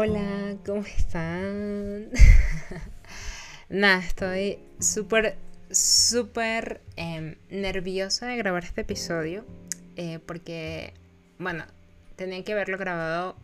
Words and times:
Hola, 0.00 0.54
¿cómo 0.64 0.82
están? 0.82 2.10
Nada, 3.68 3.98
estoy 3.98 4.60
súper, 4.78 5.36
súper 5.72 6.80
em, 6.94 7.34
nerviosa 7.50 8.28
de 8.28 8.36
grabar 8.36 8.62
este 8.62 8.82
episodio 8.82 9.44
eh, 9.96 10.20
porque, 10.24 10.94
bueno, 11.40 11.64
tenía 12.14 12.44
que 12.44 12.52
haberlo 12.52 12.78
grabado 12.78 13.34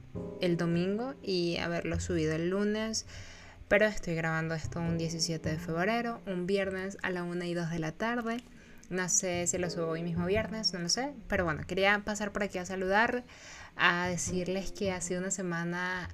el 0.41 0.56
domingo 0.56 1.16
y 1.25 1.56
haberlo 1.56 1.98
subido 1.98 2.37
el 2.37 2.51
lunes, 2.51 3.05
pero 3.66 3.86
estoy 3.86 4.14
grabando 4.14 4.55
esto 4.55 4.79
un 4.79 4.96
17 4.96 5.48
de 5.48 5.59
febrero, 5.59 6.21
un 6.25 6.46
viernes 6.46 6.98
a 7.02 7.11
la 7.11 7.25
1 7.25 7.46
y 7.46 7.55
2 7.55 7.71
de 7.71 7.79
la 7.80 7.91
tarde. 7.91 8.36
No 8.91 9.09
sé 9.09 9.48
si 9.48 9.59
lo 9.59 9.71
subo 9.71 9.89
hoy 9.89 10.05
mismo 10.05 10.25
viernes, 10.27 10.73
no 10.73 10.78
lo 10.78 10.89
sé, 10.89 11.14
pero 11.27 11.45
bueno, 11.45 11.62
quería 11.66 12.00
pasar 12.05 12.30
por 12.30 12.45
aquí 12.45 12.59
a 12.59 12.64
saludar, 12.64 13.25
a 13.75 14.06
decirles 14.06 14.70
que 14.70 14.92
ha 14.92 15.00
sido 15.00 15.20
una 15.20 15.33
semana 15.33 16.11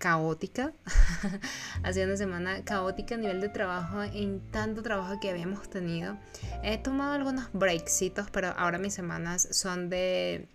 caótica. 0.00 0.72
ha 1.84 1.92
sido 1.92 2.06
una 2.06 2.16
semana 2.16 2.64
caótica 2.64 3.14
a 3.14 3.18
nivel 3.18 3.40
de 3.40 3.50
trabajo, 3.50 4.02
en 4.02 4.40
tanto 4.50 4.82
trabajo 4.82 5.20
que 5.20 5.30
habíamos 5.30 5.68
tenido. 5.70 6.16
He 6.64 6.78
tomado 6.78 7.12
algunos 7.12 7.48
breaksitos, 7.52 8.30
pero 8.30 8.48
ahora 8.56 8.78
mis 8.78 8.94
semanas 8.94 9.46
son 9.52 9.90
de 9.90 10.48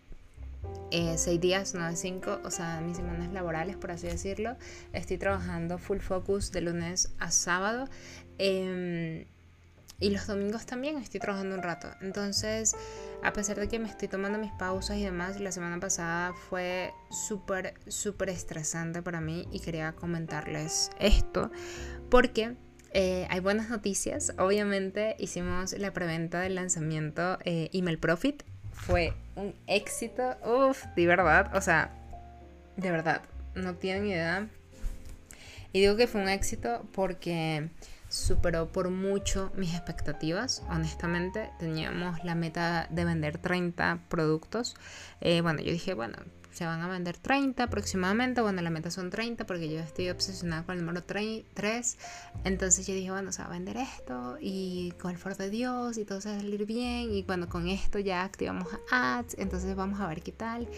eh, 0.90 1.18
seis 1.18 1.40
días, 1.40 1.76
no 1.76 1.88
de 1.88 1.96
cinco, 1.96 2.42
o 2.44 2.50
sea, 2.50 2.82
mis 2.82 2.98
semanas 2.98 3.32
laborales, 3.32 3.78
por 3.78 3.92
así 3.92 4.08
decirlo. 4.08 4.58
Estoy 4.94 5.18
trabajando 5.18 5.78
full 5.78 6.00
focus 6.00 6.52
de 6.52 6.62
lunes 6.62 7.14
a 7.20 7.30
sábado. 7.30 7.88
Em, 8.40 9.26
y 10.00 10.10
los 10.10 10.28
domingos 10.28 10.66
también 10.66 10.98
estoy 10.98 11.20
trabajando 11.20 11.56
un 11.56 11.64
rato. 11.64 11.90
Entonces, 12.02 12.76
a 13.24 13.32
pesar 13.34 13.60
de 13.60 13.68
que 13.68 13.80
me 13.80 13.88
estoy 13.88 14.08
tomando 14.08 14.38
mis 14.38 14.52
pausas 14.54 14.98
y 14.98 15.04
demás, 15.04 15.40
la 15.40 15.52
semana 15.52 15.80
pasada 15.80 16.34
fue 16.34 16.92
súper, 17.10 17.76
súper 17.88 18.30
estresante 18.30 19.02
para 19.02 19.22
mí 19.22 19.48
y 19.52 19.60
quería 19.60 19.94
comentarles 19.94 20.92
esto 21.00 21.50
porque 22.10 22.56
eh, 22.92 23.28
hay 23.30 23.40
buenas 23.40 23.70
noticias. 23.70 24.34
Obviamente 24.38 25.16
hicimos 25.20 25.74
la 25.74 25.92
preventa 25.92 26.42
del 26.42 26.56
lanzamiento 26.56 27.38
eh, 27.46 27.70
Email 27.74 27.98
Profit. 27.98 28.44
Fue 28.72 29.14
un 29.36 29.56
éxito. 29.68 30.36
Uf, 30.46 30.86
de 30.96 31.08
verdad. 31.08 31.56
O 31.56 31.62
sea, 31.62 31.92
de 32.76 32.92
verdad, 32.92 33.22
no 33.54 33.76
tienen 33.76 34.08
idea. 34.08 34.48
Y 35.74 35.82
digo 35.82 35.98
que 35.98 36.08
fue 36.08 36.22
un 36.22 36.30
éxito 36.30 36.86
porque 36.94 37.70
superó 38.16 38.72
por 38.72 38.90
mucho 38.90 39.52
mis 39.56 39.74
expectativas. 39.74 40.64
Honestamente, 40.70 41.52
teníamos 41.60 42.24
la 42.24 42.34
meta 42.34 42.88
de 42.90 43.04
vender 43.04 43.38
30 43.38 44.06
productos. 44.08 44.76
Eh, 45.20 45.42
bueno, 45.42 45.62
yo 45.62 45.72
dije, 45.72 45.94
bueno, 45.94 46.18
se 46.56 46.66
van 46.66 46.82
a 46.82 46.88
vender 46.88 47.18
30 47.18 47.64
aproximadamente. 47.64 48.40
Bueno, 48.40 48.62
la 48.62 48.70
meta 48.70 48.90
son 48.90 49.10
30 49.10 49.46
porque 49.46 49.70
yo 49.70 49.80
estoy 49.82 50.10
obsesionada 50.10 50.64
con 50.64 50.78
el 50.78 50.86
número 50.86 51.04
3. 51.04 51.98
Entonces 52.46 52.88
yo 52.88 52.94
dije, 52.94 53.12
bueno, 53.12 53.34
se 53.34 53.42
va 53.42 53.50
a 53.50 53.52
vender 53.52 53.76
esto 53.76 54.38
y 54.40 54.94
con 55.02 55.12
el 55.12 55.18
favor 55.18 55.38
de 55.38 55.50
Dios 55.50 55.98
y 55.98 56.06
todo 56.06 56.22
se 56.22 56.30
va 56.30 56.36
a 56.36 56.40
salir 56.40 56.66
bien. 56.66 57.14
Y 57.14 57.24
cuando 57.24 57.50
con 57.50 57.68
esto 57.68 58.00
ya 58.00 58.24
activamos 58.24 58.70
ads, 58.90 59.36
entonces 59.38 59.76
vamos 59.76 60.00
a 60.00 60.08
ver 60.08 60.24
qué 60.24 60.32
tal. 60.32 60.70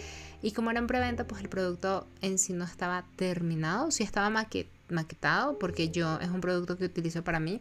Y 0.42 0.52
como 0.52 0.70
era 0.70 0.78
en 0.78 0.86
preventa, 0.86 1.26
pues 1.26 1.42
el 1.42 1.48
producto 1.48 2.06
en 2.20 2.38
sí 2.38 2.52
no 2.52 2.64
estaba 2.64 3.04
terminado, 3.16 3.90
sí 3.90 4.04
estaba 4.04 4.30
maquetado 4.30 4.78
maquetado 4.90 5.58
porque 5.58 5.90
yo 5.90 6.18
es 6.20 6.28
un 6.28 6.40
producto 6.40 6.76
que 6.76 6.84
utilizo 6.84 7.22
para 7.22 7.40
mí, 7.40 7.60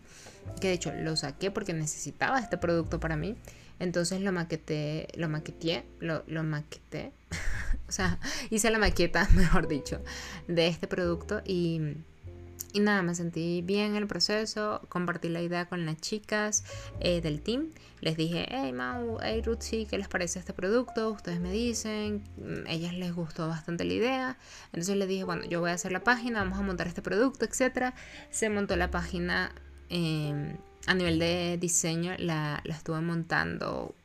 que 0.60 0.70
de 0.70 0.74
hecho 0.74 0.94
lo 0.94 1.16
saqué 1.16 1.52
porque 1.52 1.74
necesitaba 1.74 2.40
este 2.40 2.58
producto 2.58 3.00
para 3.00 3.16
mí. 3.16 3.36
Entonces 3.80 4.22
lo 4.22 4.32
maqueté, 4.32 5.08
lo 5.16 5.30
maqueteé, 5.30 5.86
lo, 6.00 6.24
lo 6.28 6.44
maqueté, 6.44 7.12
o 7.88 7.92
sea, 7.92 8.20
hice 8.50 8.72
la 8.72 8.80
maqueta, 8.80 9.28
mejor 9.36 9.68
dicho, 9.68 10.02
de 10.48 10.68
este 10.68 10.88
producto 10.88 11.42
y 11.46 11.98
y 12.74 12.80
nada, 12.80 13.02
me 13.02 13.16
sentí 13.16 13.62
bien 13.62 13.92
en 13.92 13.96
el 13.96 14.08
proceso, 14.08 14.82
compartí 14.90 15.30
la 15.30 15.42
idea 15.42 15.68
con 15.68 15.86
las 15.86 15.98
chicas 15.98 16.64
eh, 17.00 17.22
del 17.22 17.42
team. 17.42 17.70
Les 18.02 18.16
dije, 18.16 18.46
hey 18.50 18.74
Mau, 18.74 19.18
hey 19.22 19.42
Rutsi, 19.44 19.86
¿qué 19.86 19.98
les 19.98 20.08
parece 20.08 20.40
este 20.40 20.54
producto? 20.54 21.10
Ustedes 21.12 21.40
me 21.40 21.52
dicen, 21.52 22.24
mm, 22.38 22.68
ellas 22.68 22.94
les 22.94 23.14
gustó 23.14 23.48
bastante 23.48 23.86
la 23.86 23.94
idea. 23.94 24.38
Entonces 24.68 24.96
les 24.98 25.08
dije, 25.08 25.24
bueno, 25.24 25.46
yo 25.46 25.60
voy 25.60 25.72
a 25.72 25.74
hacer 25.74 25.92
la 25.92 26.04
página, 26.04 26.44
vamos 26.44 26.60
a 26.60 26.62
montar 26.62 26.88
este 26.88 27.02
producto, 27.02 27.46
etc. 27.46 27.94
Se 28.30 28.50
montó 28.50 28.76
la 28.76 28.92
página 28.92 29.52
em, 29.90 30.58
a 30.86 30.94
nivel 30.94 31.20
de 31.20 31.58
diseño, 31.60 32.14
la, 32.20 32.62
la 32.64 32.76
estuve 32.76 33.02
montando 33.02 33.96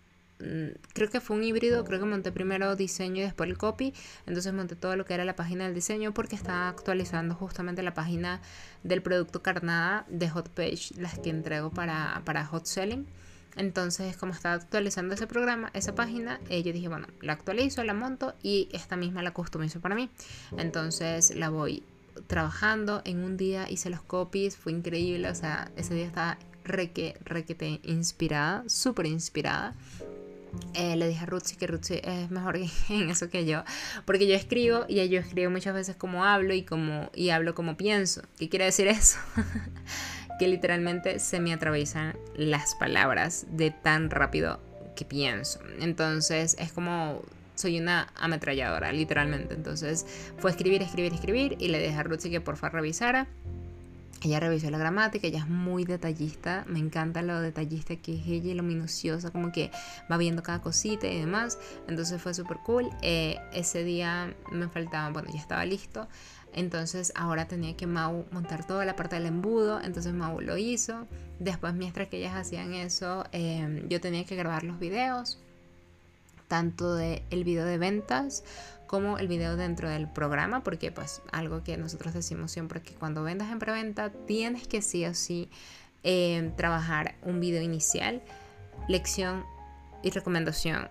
creo 0.92 1.08
que 1.08 1.20
fue 1.20 1.36
un 1.36 1.44
híbrido, 1.44 1.84
creo 1.84 2.00
que 2.00 2.06
monté 2.06 2.32
primero 2.32 2.76
diseño 2.76 3.18
y 3.18 3.22
después 3.22 3.48
el 3.48 3.58
copy, 3.58 3.94
entonces 4.26 4.52
monté 4.52 4.76
todo 4.76 4.96
lo 4.96 5.04
que 5.04 5.14
era 5.14 5.24
la 5.24 5.36
página 5.36 5.64
del 5.64 5.74
diseño 5.74 6.12
porque 6.12 6.36
estaba 6.36 6.68
actualizando 6.68 7.34
justamente 7.34 7.82
la 7.82 7.94
página 7.94 8.40
del 8.82 9.02
producto 9.02 9.42
carnada 9.42 10.04
de 10.08 10.28
Hot 10.30 10.48
Page, 10.50 10.94
las 10.96 11.18
que 11.18 11.30
entrego 11.30 11.70
para, 11.70 12.22
para 12.24 12.44
Hot 12.46 12.66
Selling. 12.66 13.06
Entonces, 13.54 14.16
como 14.16 14.32
estaba 14.32 14.54
actualizando 14.54 15.14
ese 15.14 15.26
programa, 15.26 15.70
esa 15.74 15.94
página, 15.94 16.40
eh, 16.48 16.62
yo 16.62 16.72
dije, 16.72 16.88
bueno, 16.88 17.06
la 17.20 17.34
actualizo, 17.34 17.84
la 17.84 17.92
monto 17.92 18.34
y 18.42 18.68
esta 18.72 18.96
misma 18.96 19.22
la 19.22 19.32
customizo 19.32 19.80
para 19.80 19.94
mí. 19.94 20.08
Entonces 20.56 21.36
la 21.36 21.50
voy 21.50 21.82
trabajando 22.26 23.02
en 23.04 23.22
un 23.22 23.36
día, 23.36 23.70
hice 23.70 23.90
los 23.90 24.02
copies, 24.02 24.56
fue 24.56 24.72
increíble, 24.72 25.28
o 25.28 25.34
sea, 25.34 25.70
ese 25.76 25.94
día 25.94 26.06
estaba 26.06 26.38
reque, 26.64 27.16
requete 27.24 27.80
inspirada, 27.82 28.64
súper 28.68 29.06
inspirada. 29.06 29.74
Eh, 30.74 30.96
le 30.96 31.08
dije 31.08 31.22
a 31.22 31.26
Rutsi 31.26 31.56
que 31.56 31.66
Rutsi 31.66 32.00
es 32.02 32.30
mejor 32.30 32.56
en 32.88 33.10
eso 33.10 33.28
que 33.28 33.44
yo, 33.44 33.64
porque 34.04 34.26
yo 34.26 34.34
escribo 34.34 34.84
y 34.88 35.08
yo 35.08 35.20
escribo 35.20 35.50
muchas 35.50 35.74
veces 35.74 35.96
como 35.96 36.24
hablo 36.24 36.54
y 36.54 36.62
como 36.62 37.10
y 37.14 37.30
hablo 37.30 37.54
como 37.54 37.76
pienso. 37.76 38.22
¿Qué 38.38 38.48
quiere 38.48 38.66
decir 38.66 38.86
eso? 38.86 39.18
que 40.38 40.48
literalmente 40.48 41.18
se 41.18 41.40
me 41.40 41.52
atraviesan 41.52 42.16
las 42.36 42.74
palabras 42.74 43.46
de 43.50 43.70
tan 43.70 44.10
rápido 44.10 44.60
que 44.96 45.04
pienso. 45.04 45.60
Entonces 45.80 46.56
es 46.58 46.72
como 46.72 47.22
soy 47.54 47.78
una 47.78 48.12
ametralladora, 48.16 48.92
literalmente. 48.92 49.54
Entonces 49.54 50.06
fue 50.38 50.50
escribir, 50.50 50.82
escribir, 50.82 51.12
escribir 51.12 51.56
y 51.58 51.68
le 51.68 51.78
dije 51.78 51.94
a 51.94 52.02
Rutsi 52.02 52.30
que 52.30 52.40
por 52.40 52.56
favor 52.56 52.80
revisara 52.80 53.28
ella 54.20 54.38
revisó 54.38 54.70
la 54.70 54.78
gramática, 54.78 55.26
ella 55.26 55.40
es 55.40 55.48
muy 55.48 55.84
detallista, 55.84 56.64
me 56.68 56.78
encanta 56.78 57.22
lo 57.22 57.40
detallista 57.40 57.96
que 57.96 58.14
es 58.14 58.26
ella 58.26 58.52
y 58.52 58.54
lo 58.54 58.62
minuciosa, 58.62 59.30
como 59.30 59.50
que 59.50 59.70
va 60.10 60.16
viendo 60.16 60.42
cada 60.42 60.60
cosita 60.60 61.08
y 61.08 61.18
demás. 61.18 61.58
Entonces 61.88 62.22
fue 62.22 62.32
súper 62.32 62.58
cool. 62.58 62.88
Eh, 63.02 63.38
ese 63.52 63.82
día 63.82 64.34
me 64.52 64.68
faltaba, 64.68 65.10
bueno, 65.10 65.28
ya 65.32 65.40
estaba 65.40 65.64
listo. 65.64 66.06
Entonces 66.52 67.12
ahora 67.16 67.48
tenía 67.48 67.76
que 67.76 67.86
Mau 67.86 68.26
montar 68.30 68.66
toda 68.66 68.84
la 68.84 68.94
parte 68.94 69.16
del 69.16 69.26
embudo. 69.26 69.80
Entonces 69.80 70.12
Mau 70.12 70.40
lo 70.40 70.56
hizo. 70.56 71.06
Después, 71.40 71.74
mientras 71.74 72.08
que 72.08 72.18
ellas 72.18 72.36
hacían 72.36 72.74
eso, 72.74 73.24
eh, 73.32 73.84
yo 73.88 74.00
tenía 74.00 74.24
que 74.24 74.36
grabar 74.36 74.62
los 74.62 74.78
videos. 74.78 75.40
Tanto 76.46 76.94
del 76.94 77.22
el 77.30 77.44
video 77.44 77.64
de 77.64 77.78
ventas 77.78 78.44
como 78.92 79.16
el 79.16 79.26
video 79.26 79.56
dentro 79.56 79.88
del 79.88 80.06
programa, 80.06 80.62
porque 80.62 80.92
pues 80.92 81.22
algo 81.32 81.64
que 81.64 81.78
nosotros 81.78 82.12
decimos 82.12 82.52
siempre 82.52 82.82
que 82.82 82.92
cuando 82.92 83.22
vendas 83.22 83.50
en 83.50 83.58
preventa 83.58 84.10
tienes 84.26 84.68
que 84.68 84.82
sí 84.82 85.06
o 85.06 85.14
sí 85.14 85.48
eh, 86.04 86.52
trabajar 86.58 87.14
un 87.22 87.40
video 87.40 87.62
inicial, 87.62 88.20
lección 88.88 89.44
y 90.02 90.10
recomendación 90.10 90.90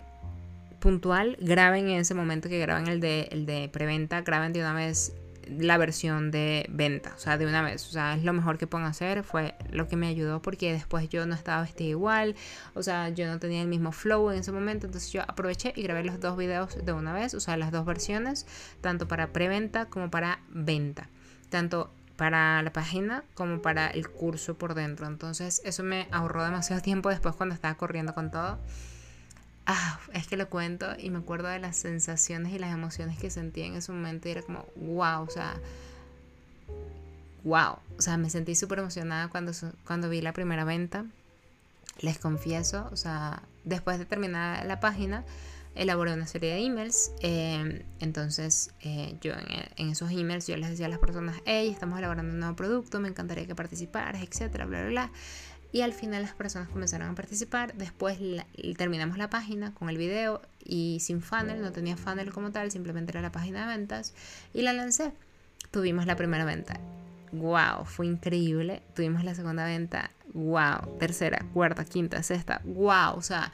puntual, 0.80 1.36
graben 1.40 1.88
en 1.90 2.00
ese 2.00 2.14
momento 2.14 2.48
que 2.48 2.58
graben 2.58 2.88
el 2.88 2.98
de, 2.98 3.28
el 3.30 3.46
de 3.46 3.68
preventa, 3.68 4.22
graben 4.22 4.52
de 4.52 4.62
una 4.62 4.74
vez 4.74 5.14
la 5.46 5.78
versión 5.78 6.30
de 6.30 6.66
venta, 6.70 7.12
o 7.16 7.18
sea, 7.18 7.38
de 7.38 7.46
una 7.46 7.62
vez, 7.62 7.86
o 7.88 7.90
sea, 7.90 8.14
es 8.14 8.24
lo 8.24 8.32
mejor 8.32 8.58
que 8.58 8.66
puedo 8.66 8.84
hacer, 8.84 9.22
fue 9.24 9.54
lo 9.70 9.88
que 9.88 9.96
me 9.96 10.06
ayudó 10.06 10.42
porque 10.42 10.72
después 10.72 11.08
yo 11.08 11.26
no 11.26 11.34
estaba 11.34 11.62
vestida 11.62 11.88
igual, 11.88 12.34
o 12.74 12.82
sea, 12.82 13.08
yo 13.10 13.26
no 13.26 13.38
tenía 13.38 13.62
el 13.62 13.68
mismo 13.68 13.92
flow 13.92 14.30
en 14.30 14.38
ese 14.38 14.52
momento, 14.52 14.86
entonces 14.86 15.12
yo 15.12 15.22
aproveché 15.22 15.72
y 15.76 15.82
grabé 15.82 16.04
los 16.04 16.20
dos 16.20 16.36
videos 16.36 16.84
de 16.84 16.92
una 16.92 17.12
vez, 17.12 17.34
o 17.34 17.40
sea, 17.40 17.56
las 17.56 17.72
dos 17.72 17.84
versiones, 17.84 18.46
tanto 18.80 19.08
para 19.08 19.32
preventa 19.32 19.86
como 19.86 20.10
para 20.10 20.40
venta, 20.48 21.08
tanto 21.48 21.92
para 22.16 22.62
la 22.62 22.72
página 22.72 23.24
como 23.34 23.62
para 23.62 23.88
el 23.88 24.08
curso 24.08 24.56
por 24.56 24.74
dentro, 24.74 25.06
entonces 25.06 25.60
eso 25.64 25.82
me 25.82 26.08
ahorró 26.10 26.44
demasiado 26.44 26.82
tiempo 26.82 27.08
después 27.08 27.34
cuando 27.34 27.54
estaba 27.54 27.74
corriendo 27.76 28.14
con 28.14 28.30
todo. 28.30 28.58
Ah, 29.66 30.00
es 30.12 30.26
que 30.26 30.36
lo 30.36 30.48
cuento 30.48 30.86
y 30.98 31.10
me 31.10 31.18
acuerdo 31.18 31.48
de 31.48 31.60
las 31.60 31.76
sensaciones 31.76 32.52
y 32.52 32.58
las 32.58 32.72
emociones 32.72 33.18
que 33.18 33.30
sentí 33.30 33.62
en 33.62 33.76
ese 33.76 33.92
momento 33.92 34.28
y 34.28 34.32
era 34.32 34.42
como, 34.42 34.66
wow, 34.74 35.22
o 35.22 35.30
sea, 35.30 35.54
wow, 37.44 37.76
o 37.96 38.02
sea, 38.02 38.16
me 38.16 38.28
sentí 38.28 38.56
súper 38.56 38.80
emocionada 38.80 39.28
cuando, 39.28 39.52
cuando 39.86 40.08
vi 40.08 40.20
la 40.20 40.32
primera 40.32 40.64
venta. 40.64 41.06
Les 42.00 42.18
confieso, 42.18 42.88
o 42.90 42.96
sea, 42.96 43.42
después 43.64 43.98
de 43.98 44.06
terminar 44.06 44.66
la 44.66 44.80
página, 44.80 45.24
elaboré 45.74 46.12
una 46.12 46.26
serie 46.26 46.54
de 46.54 46.64
emails. 46.64 47.12
Em, 47.20 47.82
entonces, 48.00 48.72
eh, 48.80 49.16
yo 49.20 49.32
en, 49.32 49.46
en, 49.76 49.90
esos 49.90 50.10
emails 50.10 50.46
yo 50.46 50.56
les 50.56 50.70
decía 50.70 50.86
a 50.86 50.88
las 50.88 50.98
personas, 50.98 51.40
hey, 51.44 51.70
estamos 51.70 51.98
elaborando 51.98 52.32
un 52.32 52.40
nuevo 52.40 52.56
producto, 52.56 52.98
me 52.98 53.08
encantaría 53.08 53.46
que 53.46 53.54
participaras, 53.54 54.22
etcétera, 54.22 54.66
bla, 54.66 54.80
bla, 54.80 54.88
bla. 54.88 55.10
Y 55.72 55.80
al 55.80 55.94
final 55.94 56.22
las 56.22 56.34
personas 56.34 56.68
comenzaron 56.68 57.08
a 57.08 57.14
participar. 57.14 57.74
Después 57.74 58.18
terminamos 58.76 59.16
la 59.16 59.30
página 59.30 59.72
con 59.72 59.88
el 59.88 59.96
video 59.96 60.42
y 60.62 60.98
sin 61.00 61.22
funnel, 61.22 61.62
no 61.62 61.72
tenía 61.72 61.96
funnel 61.96 62.30
como 62.30 62.52
tal, 62.52 62.70
simplemente 62.70 63.12
era 63.12 63.22
la 63.22 63.32
página 63.32 63.62
de 63.62 63.78
ventas 63.78 64.14
y 64.52 64.62
la 64.62 64.74
lancé. 64.74 65.12
tuvimos 65.70 66.06
la 66.06 66.16
primera 66.16 66.44
venta. 66.44 66.78
¡Wow! 67.32 67.86
Fue 67.86 68.06
increíble. 68.06 68.82
Tuvimos 68.94 69.24
la 69.24 69.34
segunda 69.34 69.64
venta. 69.64 70.10
¡Wow! 70.34 70.98
Tercera, 70.98 71.44
cuarta, 71.54 71.84
quinta, 71.86 72.22
sexta. 72.22 72.60
¡Wow! 72.64 73.16
O 73.16 73.22
sea, 73.22 73.50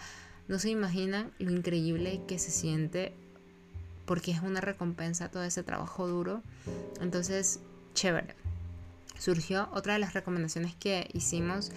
no 0.48 0.58
se 0.58 0.70
imaginan 0.70 1.30
lo 1.38 1.52
increíble 1.52 2.20
que 2.26 2.40
se 2.40 2.50
siente 2.50 3.14
porque 4.06 4.32
es 4.32 4.40
una 4.40 4.60
recompensa 4.60 5.30
todo 5.30 5.44
ese 5.44 5.62
trabajo 5.62 6.08
duro. 6.08 6.42
Entonces, 7.00 7.60
chévere. 7.94 8.34
Surgió 9.18 9.68
otra 9.72 9.94
de 9.94 9.98
las 9.98 10.14
recomendaciones 10.14 10.74
que 10.74 11.08
hicimos 11.12 11.72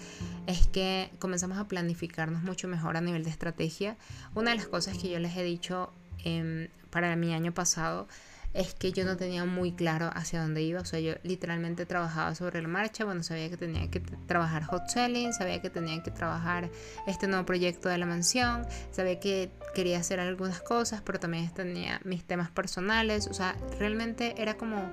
es 0.46 0.66
que 0.68 1.10
comenzamos 1.18 1.58
a 1.58 1.66
planificarnos 1.66 2.42
mucho 2.42 2.68
mejor 2.68 2.96
a 2.96 3.00
nivel 3.00 3.24
de 3.24 3.30
estrategia. 3.30 3.96
Una 4.34 4.52
de 4.52 4.56
las 4.58 4.66
cosas 4.66 4.96
que 4.96 5.10
yo 5.10 5.18
les 5.18 5.36
he 5.36 5.42
dicho 5.42 5.92
em, 6.24 6.68
para 6.90 7.16
mi 7.16 7.34
año 7.34 7.52
pasado 7.52 8.06
es 8.54 8.74
que 8.74 8.92
yo 8.92 9.04
no 9.04 9.16
tenía 9.16 9.44
muy 9.44 9.72
claro 9.72 10.10
hacia 10.14 10.42
dónde 10.42 10.62
iba. 10.62 10.80
O 10.80 10.84
sea, 10.84 11.00
yo 11.00 11.14
literalmente 11.22 11.86
trabajaba 11.86 12.34
sobre 12.34 12.60
la 12.60 12.68
marcha. 12.68 13.04
Bueno, 13.04 13.22
sabía 13.22 13.48
que 13.48 13.56
tenía 13.56 13.90
que 13.90 14.00
trabajar 14.00 14.64
hot 14.64 14.88
selling, 14.88 15.32
sabía 15.32 15.60
que 15.62 15.70
tenía 15.70 16.02
que 16.02 16.10
trabajar 16.10 16.70
este 17.06 17.26
nuevo 17.26 17.46
proyecto 17.46 17.88
de 17.88 17.98
la 17.98 18.06
mansión, 18.06 18.66
sabía 18.90 19.18
que 19.20 19.50
quería 19.74 19.98
hacer 19.98 20.20
algunas 20.20 20.60
cosas, 20.60 21.00
pero 21.02 21.18
también 21.18 21.48
tenía 21.52 22.00
mis 22.04 22.24
temas 22.24 22.50
personales. 22.50 23.26
O 23.26 23.34
sea, 23.34 23.56
realmente 23.78 24.34
era 24.40 24.56
como 24.56 24.92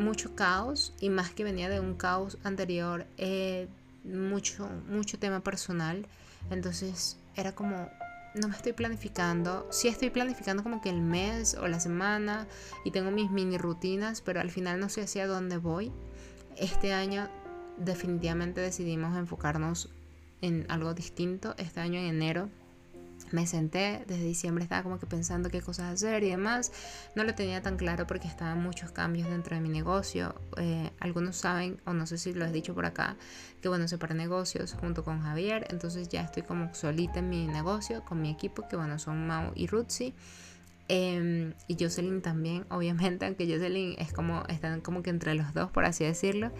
mucho 0.00 0.34
caos 0.34 0.94
y 1.00 1.08
más 1.08 1.30
que 1.30 1.44
venía 1.44 1.68
de 1.68 1.80
un 1.80 1.94
caos 1.94 2.38
anterior, 2.42 3.06
eh, 3.18 3.68
mucho, 4.04 4.68
mucho 4.88 5.18
tema 5.18 5.40
personal. 5.40 6.06
Entonces 6.50 7.18
era 7.36 7.54
como 7.54 7.88
no 8.34 8.48
me 8.48 8.56
estoy 8.56 8.72
planificando. 8.72 9.66
Sí 9.70 9.88
estoy 9.88 10.10
planificando 10.10 10.62
como 10.62 10.80
que 10.80 10.90
el 10.90 11.00
mes 11.00 11.54
o 11.54 11.66
la 11.68 11.80
semana 11.80 12.46
y 12.84 12.90
tengo 12.90 13.10
mis 13.10 13.30
mini 13.30 13.58
rutinas, 13.58 14.20
pero 14.20 14.40
al 14.40 14.50
final 14.50 14.78
no 14.78 14.88
sé 14.88 15.02
hacia 15.02 15.26
dónde 15.26 15.56
voy. 15.56 15.92
Este 16.56 16.92
año 16.92 17.28
definitivamente 17.76 18.60
decidimos 18.60 19.16
enfocarnos 19.16 19.90
en 20.42 20.66
algo 20.68 20.94
distinto. 20.94 21.54
Este 21.58 21.80
año 21.80 21.98
en 21.98 22.06
enero 22.06 22.48
me 23.32 23.46
senté, 23.46 24.04
desde 24.06 24.24
diciembre 24.24 24.64
estaba 24.64 24.82
como 24.82 24.98
que 24.98 25.06
pensando 25.06 25.50
qué 25.50 25.60
cosas 25.60 25.92
hacer 25.92 26.22
y 26.22 26.30
demás. 26.30 26.72
No 27.14 27.24
lo 27.24 27.34
tenía 27.34 27.62
tan 27.62 27.76
claro 27.76 28.06
porque 28.06 28.28
estaban 28.28 28.62
muchos 28.62 28.92
cambios 28.92 29.28
dentro 29.28 29.56
de 29.56 29.62
mi 29.62 29.68
negocio. 29.68 30.34
Eh, 30.56 30.90
algunos 31.00 31.36
saben, 31.36 31.80
o 31.86 31.92
no 31.92 32.06
sé 32.06 32.18
si 32.18 32.32
lo 32.32 32.44
he 32.44 32.52
dicho 32.52 32.74
por 32.74 32.86
acá, 32.86 33.16
que 33.60 33.68
bueno, 33.68 33.88
separé 33.88 34.14
negocios 34.14 34.74
junto 34.74 35.04
con 35.04 35.22
Javier. 35.22 35.66
Entonces 35.70 36.08
ya 36.08 36.22
estoy 36.22 36.42
como 36.42 36.74
solita 36.74 37.20
en 37.20 37.28
mi 37.28 37.46
negocio 37.46 38.04
con 38.04 38.20
mi 38.20 38.30
equipo, 38.30 38.68
que 38.68 38.76
bueno, 38.76 38.98
son 38.98 39.26
Mau 39.26 39.52
y 39.54 39.66
Rutsi. 39.66 40.14
Em, 40.92 41.54
y 41.68 41.76
Jocelyn 41.78 42.20
también, 42.20 42.66
obviamente, 42.70 43.24
aunque 43.24 43.46
Jocelyn 43.46 43.94
es 43.98 44.12
como, 44.12 44.42
están 44.48 44.80
como 44.80 45.02
que 45.02 45.10
entre 45.10 45.34
los 45.34 45.54
dos, 45.54 45.70
por 45.70 45.84
así 45.84 46.04
decirlo. 46.04 46.50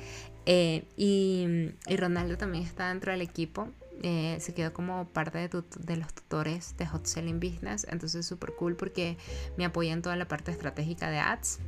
Eh, 0.46 0.84
y, 0.96 1.72
y 1.88 1.96
Ronaldo 1.96 2.36
también 2.36 2.64
está 2.64 2.88
dentro 2.90 3.10
del 3.10 3.22
equipo. 3.22 3.68
Eh, 4.02 4.38
se 4.40 4.54
quedó 4.54 4.72
como 4.72 5.06
parte 5.08 5.38
de, 5.48 5.96
los 5.96 6.14
tutores 6.14 6.74
de 6.78 6.86
Hot 6.86 7.06
Selling 7.06 7.40
Business. 7.40 7.86
Entonces 7.90 8.26
súper 8.26 8.54
cool 8.54 8.76
porque 8.76 9.16
me 9.56 9.64
apoya 9.64 9.92
en 9.92 10.02
toda 10.02 10.16
la 10.16 10.26
parte 10.26 10.50
estratégica 10.50 11.10
de 11.10 11.18
ads. 11.18 11.58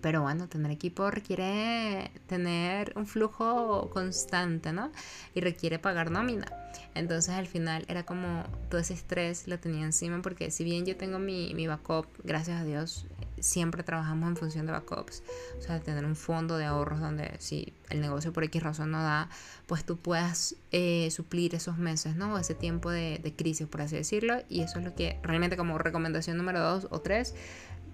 Pero 0.00 0.20
bueno, 0.20 0.48
tener 0.48 0.70
equipo 0.70 1.10
requiere 1.10 2.10
tener 2.26 2.92
un 2.94 3.06
flujo 3.06 3.88
constante, 3.90 4.70
¿no? 4.72 4.92
Y 5.34 5.40
requiere 5.40 5.78
pagar 5.78 6.10
nómina. 6.10 6.46
Entonces 6.94 7.34
al 7.34 7.46
final 7.46 7.84
era 7.88 8.04
como 8.04 8.44
todo 8.68 8.80
ese 8.80 8.92
estrés 8.92 9.48
lo 9.48 9.58
tenía 9.58 9.84
encima 9.84 10.20
porque 10.20 10.50
si 10.50 10.62
bien 10.62 10.84
yo 10.84 10.96
tengo 10.96 11.18
mi, 11.18 11.54
mi 11.54 11.66
backup, 11.66 12.06
gracias 12.22 12.60
a 12.60 12.64
Dios, 12.64 13.06
siempre 13.44 13.82
trabajamos 13.82 14.30
en 14.30 14.36
función 14.36 14.66
de 14.66 14.72
backups. 14.72 15.22
O 15.58 15.62
sea, 15.62 15.78
tener 15.80 16.04
un 16.04 16.16
fondo 16.16 16.56
de 16.56 16.64
ahorros 16.64 17.00
donde 17.00 17.36
si 17.38 17.74
el 17.90 18.00
negocio 18.00 18.32
por 18.32 18.42
X 18.44 18.62
razón 18.62 18.90
no 18.90 19.02
da, 19.02 19.28
pues 19.66 19.84
tú 19.84 19.98
puedas 19.98 20.56
eh, 20.72 21.10
suplir 21.10 21.54
esos 21.54 21.76
meses, 21.76 22.16
¿no? 22.16 22.38
Ese 22.38 22.54
tiempo 22.54 22.90
de, 22.90 23.34
crisis, 23.36 23.66
por 23.66 23.82
así 23.82 23.96
decirlo. 23.96 24.36
Y 24.48 24.62
eso 24.62 24.78
es 24.78 24.84
lo 24.84 24.94
que 24.94 25.20
realmente 25.22 25.56
como 25.56 25.76
recomendación 25.76 26.38
número 26.38 26.60
dos 26.60 26.88
o 26.90 27.00
tres, 27.00 27.34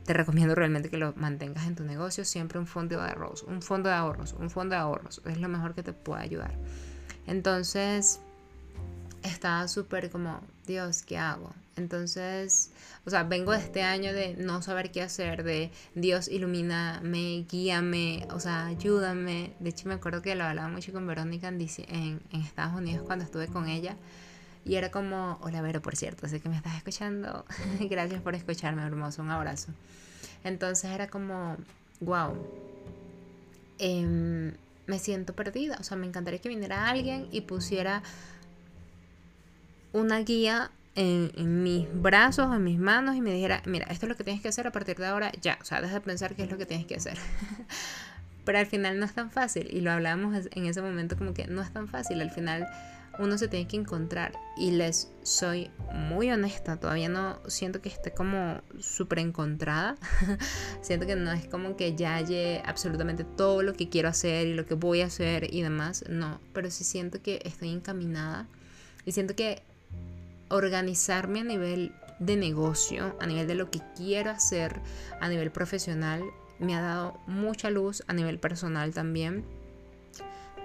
te 0.05 0.14
recomiendo 0.14 0.55
realmente 0.55 0.88
que 0.88 0.97
lo 0.97 1.12
mantengas 1.17 1.67
en 1.67 1.75
tu 1.75 1.82
negocio. 1.85 2.25
Siempre 2.25 2.61
un 2.61 2.67
fondo 2.67 2.97
de 2.97 3.11
ahorros, 3.11 3.43
un 3.43 3.61
fondo 3.61 3.88
de 3.88 3.97
ahorros, 3.97 4.35
un 4.35 4.50
fondo 4.50 4.76
de 4.76 4.81
ahorros. 4.81 5.20
Es 5.26 5.38
lo 5.38 5.49
mejor 5.49 5.75
que 5.75 5.82
te 5.82 5.93
puede 5.93 6.23
ayudar. 6.23 6.55
Entonces, 7.26 8.20
estaba 9.23 9.69
súper 9.69 10.11
como, 10.11 10.41
Dios, 10.67 11.03
¿qué 11.03 11.19
hago? 11.19 11.53
Entonces, 11.77 12.71
o 13.07 13.11
sea, 13.11 13.23
vengo 13.25 13.53
de 13.53 13.59
este 13.59 13.83
año 13.83 14.13
de 14.13 14.35
no 14.37 14.63
saber 14.63 14.91
qué 14.91 15.03
hacer, 15.03 15.43
de 15.45 15.71
Dios 15.95 16.29
ilumíname, 16.29 17.47
guíame, 17.51 18.27
o 18.33 18.41
sea, 18.41 18.67
ayúdame. 18.67 19.55
De 19.61 19.71
hecho, 19.71 19.89
me 19.89 19.95
acuerdo 19.95 20.23
que 20.23 20.35
lo 20.35 20.45
hablaba 20.45 20.69
mucho 20.69 20.93
con 20.93 21.07
Verónica 21.07 21.49
en, 21.49 21.61
en, 21.61 22.21
en 22.33 22.41
Estados 22.43 22.79
Unidos 22.79 23.05
cuando 23.07 23.25
estuve 23.25 23.49
con 23.49 23.69
ella. 23.69 23.97
Y 24.65 24.75
era 24.75 24.91
como, 24.91 25.39
hola 25.43 25.63
Vero, 25.63 25.81
por 25.81 25.97
cierto, 25.97 26.29
sé 26.29 26.41
que 26.41 26.49
me 26.49 26.57
estás 26.57 26.77
escuchando. 26.77 27.45
Gracias 27.81 28.21
por 28.21 28.35
escucharme, 28.35 28.83
hermoso, 28.83 29.23
un 29.23 29.31
abrazo. 29.31 29.73
Entonces 30.45 30.91
era 30.91 31.09
como, 31.09 31.57
wow, 32.01 32.37
em, 33.79 34.53
me 34.87 34.99
siento 34.99 35.35
perdida. 35.35 35.77
O 35.81 35.85
sea, 35.85 35.97
me 35.97 36.07
encantaría 36.07 36.41
que 36.41 36.49
viniera 36.49 36.89
alguien 36.89 37.29
y 37.33 37.43
pusiera 37.43 38.03
una 39.93 40.21
guía 40.21 40.71
en, 40.95 41.63
mis 41.63 41.87
brazos, 41.93 42.55
en 42.55 42.65
mis 42.65 42.79
manos 42.79 43.17
y 43.17 43.21
me 43.21 43.33
dijera, 43.33 43.63
mira, 43.67 43.87
esto 43.87 44.07
es 44.07 44.11
lo 44.11 44.17
que 44.17 44.25
tienes 44.25 44.43
que 44.43 44.49
hacer 44.49 44.67
a 44.67 44.73
partir 44.73 44.97
de 44.97 45.07
ahora, 45.07 45.33
ya, 45.41 45.59
o 45.61 45.65
sea, 45.65 45.81
deja 45.81 45.95
de 45.95 46.01
pensar 46.01 46.35
qué 46.35 46.43
es 46.43 46.51
lo 46.51 46.59
que 46.59 46.67
tienes 46.67 46.87
que 46.87 46.97
hacer. 46.97 47.17
Pero 48.45 48.59
al 48.59 48.67
final 48.67 48.99
no 48.99 49.05
es 49.05 49.13
tan 49.13 49.31
fácil 49.31 49.69
y 49.71 49.81
lo 49.81 49.93
hablamos 49.93 50.49
en 50.51 50.67
ese 50.67 50.83
momento 50.83 51.17
como 51.17 51.35
que 51.35 51.47
no 51.47 51.63
es 51.63 51.73
tan 51.73 51.89
fácil, 51.89 52.21
al 52.21 52.31
final 52.31 52.67
uno 53.19 53.37
se 53.37 53.49
tiene 53.49 53.69
que 53.69 53.77
encontrar 53.77 54.33
y 54.57 54.71
les 54.71 55.11
soy 55.23 55.71
muy 55.93 56.31
honesta, 56.31 56.79
todavía 56.79 57.09
no 57.09 57.39
siento 57.49 57.83
que 57.83 57.89
esté 57.89 58.13
como 58.13 58.63
súper 58.79 59.19
encontrada, 59.19 59.97
siento 60.81 61.07
que 61.07 61.17
no 61.17 61.31
es 61.33 61.47
como 61.47 61.77
que 61.77 61.95
ya 61.95 62.17
haya 62.17 62.63
absolutamente 62.63 63.25
todo 63.25 63.63
lo 63.63 63.75
que 63.75 63.89
quiero 63.89 64.09
hacer 64.09 64.47
y 64.47 64.55
lo 64.55 64.65
que 64.65 64.75
voy 64.75 65.03
a 65.03 65.07
hacer 65.07 65.53
y 65.53 65.63
demás, 65.63 66.05
no, 66.09 66.41
pero 66.53 66.71
sí 66.71 66.83
siento 66.83 67.23
que 67.23 67.41
estoy 67.45 67.71
encaminada 67.71 68.47
y 69.05 69.13
siento 69.13 69.37
que 69.37 69.63
organizarme 70.50 71.40
a 71.40 71.45
nivel 71.45 71.92
de 72.19 72.37
negocio, 72.37 73.16
a 73.19 73.26
nivel 73.26 73.47
de 73.47 73.54
lo 73.54 73.71
que 73.71 73.80
quiero 73.97 74.30
hacer, 74.30 74.80
a 75.21 75.28
nivel 75.28 75.50
profesional, 75.50 76.23
me 76.59 76.76
ha 76.76 76.83
dado 76.83 77.19
mucha 77.26 77.71
luz 77.71 78.04
a 78.07 78.12
nivel 78.12 78.38
personal 78.38 78.92
también. 78.92 79.45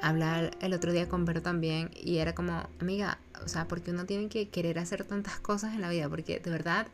Hablar 0.02 0.52
el 0.60 0.74
otro 0.74 0.92
día 0.92 1.08
con 1.08 1.24
Vero 1.24 1.42
también 1.42 1.90
y 1.96 2.18
era 2.18 2.36
como, 2.36 2.68
amiga, 2.80 3.20
o 3.44 3.48
sea, 3.48 3.68
porque 3.68 3.92
uno 3.92 4.06
tiene 4.06 4.28
que 4.28 4.50
querer 4.50 4.78
hacer 4.78 5.06
tantas 5.06 5.40
cosas 5.40 5.74
en 5.74 5.82
la 5.82 5.90
vida, 5.90 6.10
porque 6.10 6.40
de 6.40 6.52
verdad 6.52 6.88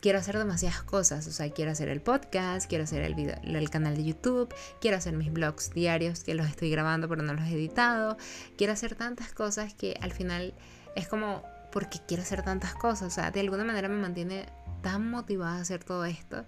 quiero 0.00 0.20
hacer 0.20 0.38
demasiadas 0.38 0.82
cosas, 0.84 1.26
o 1.26 1.32
sea, 1.32 1.50
quiero 1.50 1.72
hacer 1.72 1.88
el 1.88 2.00
podcast, 2.00 2.68
quiero 2.68 2.84
hacer 2.84 3.02
el, 3.02 3.18
el 3.42 3.70
canal 3.70 3.96
de 3.96 4.04
YouTube, 4.04 4.54
quiero 4.80 4.96
hacer 4.96 5.14
mis 5.14 5.32
blogs 5.32 5.70
diarios 5.74 6.22
que 6.22 6.34
los 6.34 6.46
estoy 6.46 6.70
grabando 6.70 7.08
pero 7.08 7.22
no 7.22 7.34
los 7.34 7.44
he 7.48 7.54
editado, 7.54 8.16
quiero 8.56 8.72
hacer 8.72 8.94
tantas 8.94 9.32
cosas 9.32 9.74
que 9.74 9.98
al 10.00 10.12
final 10.12 10.54
es 10.94 11.08
como 11.08 11.42
porque 11.72 11.98
quiero 12.06 12.22
hacer 12.22 12.42
tantas 12.42 12.74
cosas. 12.74 13.08
O 13.08 13.10
sea, 13.14 13.30
de 13.30 13.40
alguna 13.40 13.64
manera 13.64 13.88
me 13.88 13.96
mantiene 14.00 14.46
tan 14.82 15.10
motivada 15.10 15.58
a 15.58 15.60
hacer 15.60 15.84
todo 15.84 16.04
esto. 16.04 16.44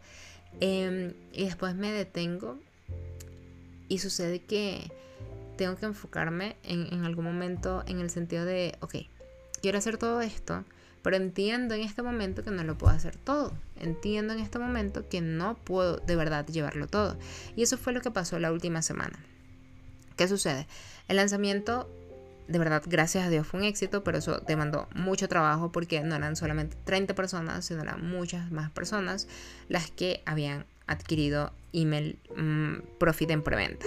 Em, 0.61 1.15
y 1.33 1.45
después 1.45 1.75
me 1.75 1.93
detengo 1.93 2.59
y 3.89 3.99
sucede 3.99 4.41
que 4.43 4.91
tengo 5.57 5.77
que 5.77 5.87
enfocarme 5.87 6.57
en, 6.65 6.93
en, 6.93 7.05
algún 7.05 7.25
momento 7.25 7.85
en 7.87 8.01
el 8.01 8.11
sentido 8.11 8.45
de, 8.45 8.77
ok, 8.81 8.97
quiero 9.61 9.79
hacer 9.79 9.99
todo 9.99 10.21
esto, 10.23 10.65
pero 11.03 11.17
entiendo 11.17 11.75
en 11.75 11.83
este 11.83 12.03
momento 12.03 12.43
que 12.43 12.51
no 12.51 12.65
lo 12.65 12.77
puedo 12.77 12.95
hacer 12.95 13.17
todo. 13.17 13.53
Entiendo 13.77 14.33
en 14.33 14.41
este 14.41 14.59
momento 14.59 15.09
que 15.09 15.21
no 15.21 15.57
puedo 15.57 15.99
de 15.99 16.17
verdad 16.17 16.47
llevarlo 16.47 16.87
todo. 16.87 17.17
Y 17.57 17.63
eso 17.63 17.79
fue 17.79 17.93
lo 17.93 18.01
que 18.01 18.11
pasó 18.11 18.39
la 18.39 18.53
última 18.53 18.83
semana. 18.83 19.19
¿Qué 20.17 20.29
sucede? 20.29 20.67
El 21.09 21.17
lanzamiento 21.17 21.89
de 22.51 22.59
verdad, 22.59 22.83
gracias 22.85 23.25
a 23.25 23.31
Dios 23.31 23.47
fue 23.47 23.61
un 23.61 23.67
éxito, 23.67 24.03
pero 24.03 24.19
eso 24.19 24.41
demandó 24.41 24.89
mucho 24.93 25.29
trabajo 25.29 25.71
porque 25.71 26.01
no 26.03 26.17
eran 26.17 26.35
solamente 26.35 26.77
30 26.85 27.15
personas, 27.15 27.65
sino 27.65 27.83
eran 27.83 28.05
muchas 28.05 28.51
más 28.51 28.71
personas 28.73 29.29
las 29.69 29.91
que 29.93 30.23
habían 30.27 30.67
adquirido 30.89 31.53
email 31.73 32.19
mm, 32.37 32.99
profit 32.99 33.31
en 33.31 33.43
preventa. 33.43 33.87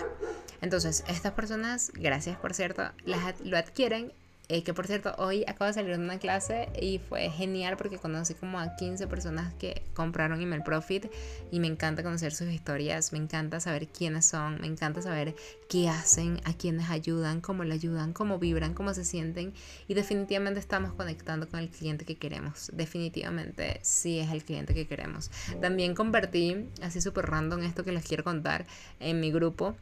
Entonces, 0.61 1.03
estas 1.09 1.33
personas, 1.33 1.91
gracias 1.93 2.37
por 2.37 2.53
cierto, 2.53 2.89
las, 3.03 3.41
lo 3.41 3.57
adquieren 3.57 4.13
Eh, 4.49 4.61
que 4.63 4.73
por 4.73 4.87
cierto, 4.87 5.15
hoy 5.17 5.45
acabo 5.47 5.67
de 5.67 5.73
salir 5.73 5.97
de 5.97 6.03
una 6.03 6.19
clase 6.19 6.67
y 6.79 6.99
fue 6.99 7.29
genial 7.29 7.77
porque 7.77 7.97
conocí 7.97 8.33
como 8.33 8.59
a 8.59 8.75
15 8.75 9.07
personas 9.07 9.53
que 9.53 9.83
compraron 9.93 10.41
Email 10.41 10.63
Profit 10.63 11.05
y 11.49 11.61
me 11.61 11.67
encanta 11.67 12.03
conocer 12.03 12.33
sus 12.33 12.49
historias, 12.49 13.13
me 13.13 13.19
encanta 13.19 13.61
saber 13.61 13.87
quiénes 13.87 14.25
son, 14.25 14.59
me 14.59 14.67
encanta 14.67 15.01
saber 15.01 15.33
qué 15.69 15.87
hacen, 15.87 16.41
a 16.43 16.53
quiénes 16.53 16.89
ayudan, 16.89 17.39
cómo 17.39 17.63
le 17.63 17.73
ayudan, 17.73 18.11
cómo 18.11 18.37
vibran, 18.37 18.73
cómo 18.73 18.93
se 18.93 19.05
sienten 19.05 19.53
y 19.87 19.93
definitivamente 19.93 20.59
estamos 20.59 20.91
conectando 20.93 21.47
con 21.47 21.61
el 21.61 21.69
cliente 21.69 22.03
que 22.03 22.15
queremos. 22.15 22.69
Definitivamente 22.73 23.79
sí 23.81 24.19
es 24.19 24.29
el 24.29 24.43
cliente 24.43 24.73
que 24.73 24.87
queremos. 24.87 25.31
También 25.61 25.95
convertí, 25.95 26.69
así 26.81 26.99
súper 26.99 27.27
random, 27.27 27.63
esto 27.63 27.85
que 27.85 27.93
les 27.93 28.05
quiero 28.05 28.25
contar 28.25 28.65
en 28.99 29.21
mi 29.21 29.31
grupo 29.31 29.73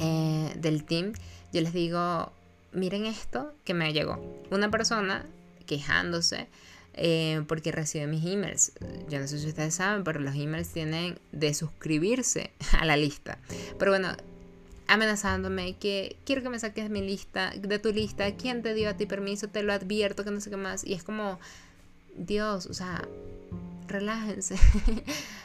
eh, 0.00 0.52
del 0.58 0.84
team. 0.84 1.14
Yo 1.50 1.62
les 1.62 1.72
digo 1.72 2.30
miren 2.74 3.06
esto 3.06 3.54
que 3.64 3.74
me 3.74 3.92
llegó. 3.92 4.20
Una 4.50 4.70
persona 4.70 5.26
quejándose 5.66 6.48
eh, 6.94 7.42
porque 7.48 7.72
recibe 7.72 8.06
mis 8.06 8.24
emails. 8.24 8.72
Yo 9.08 9.18
no 9.18 9.26
sé 9.26 9.38
si 9.38 9.48
ustedes 9.48 9.74
saben, 9.74 10.04
pero 10.04 10.20
los 10.20 10.34
emails 10.34 10.68
tienen 10.72 11.18
de 11.32 11.54
suscribirse 11.54 12.52
a 12.78 12.84
la 12.84 12.96
lista. 12.96 13.38
Pero 13.78 13.90
bueno, 13.90 14.08
amenazándome 14.86 15.76
que 15.76 16.16
quiero 16.24 16.42
que 16.42 16.50
me 16.50 16.58
saques 16.58 16.90
mi 16.90 17.02
lista, 17.02 17.52
de 17.56 17.78
tu 17.78 17.92
lista, 17.92 18.34
quién 18.36 18.62
te 18.62 18.74
dio 18.74 18.90
a 18.90 18.94
ti 18.94 19.06
permiso, 19.06 19.48
te 19.48 19.62
lo 19.62 19.72
advierto, 19.72 20.24
que 20.24 20.30
no 20.30 20.40
sé 20.40 20.50
qué 20.50 20.56
más. 20.56 20.84
Y 20.84 20.94
es 20.94 21.02
como, 21.02 21.40
Dios, 22.16 22.66
o 22.66 22.74
sea, 22.74 23.06
relájense. 23.88 24.56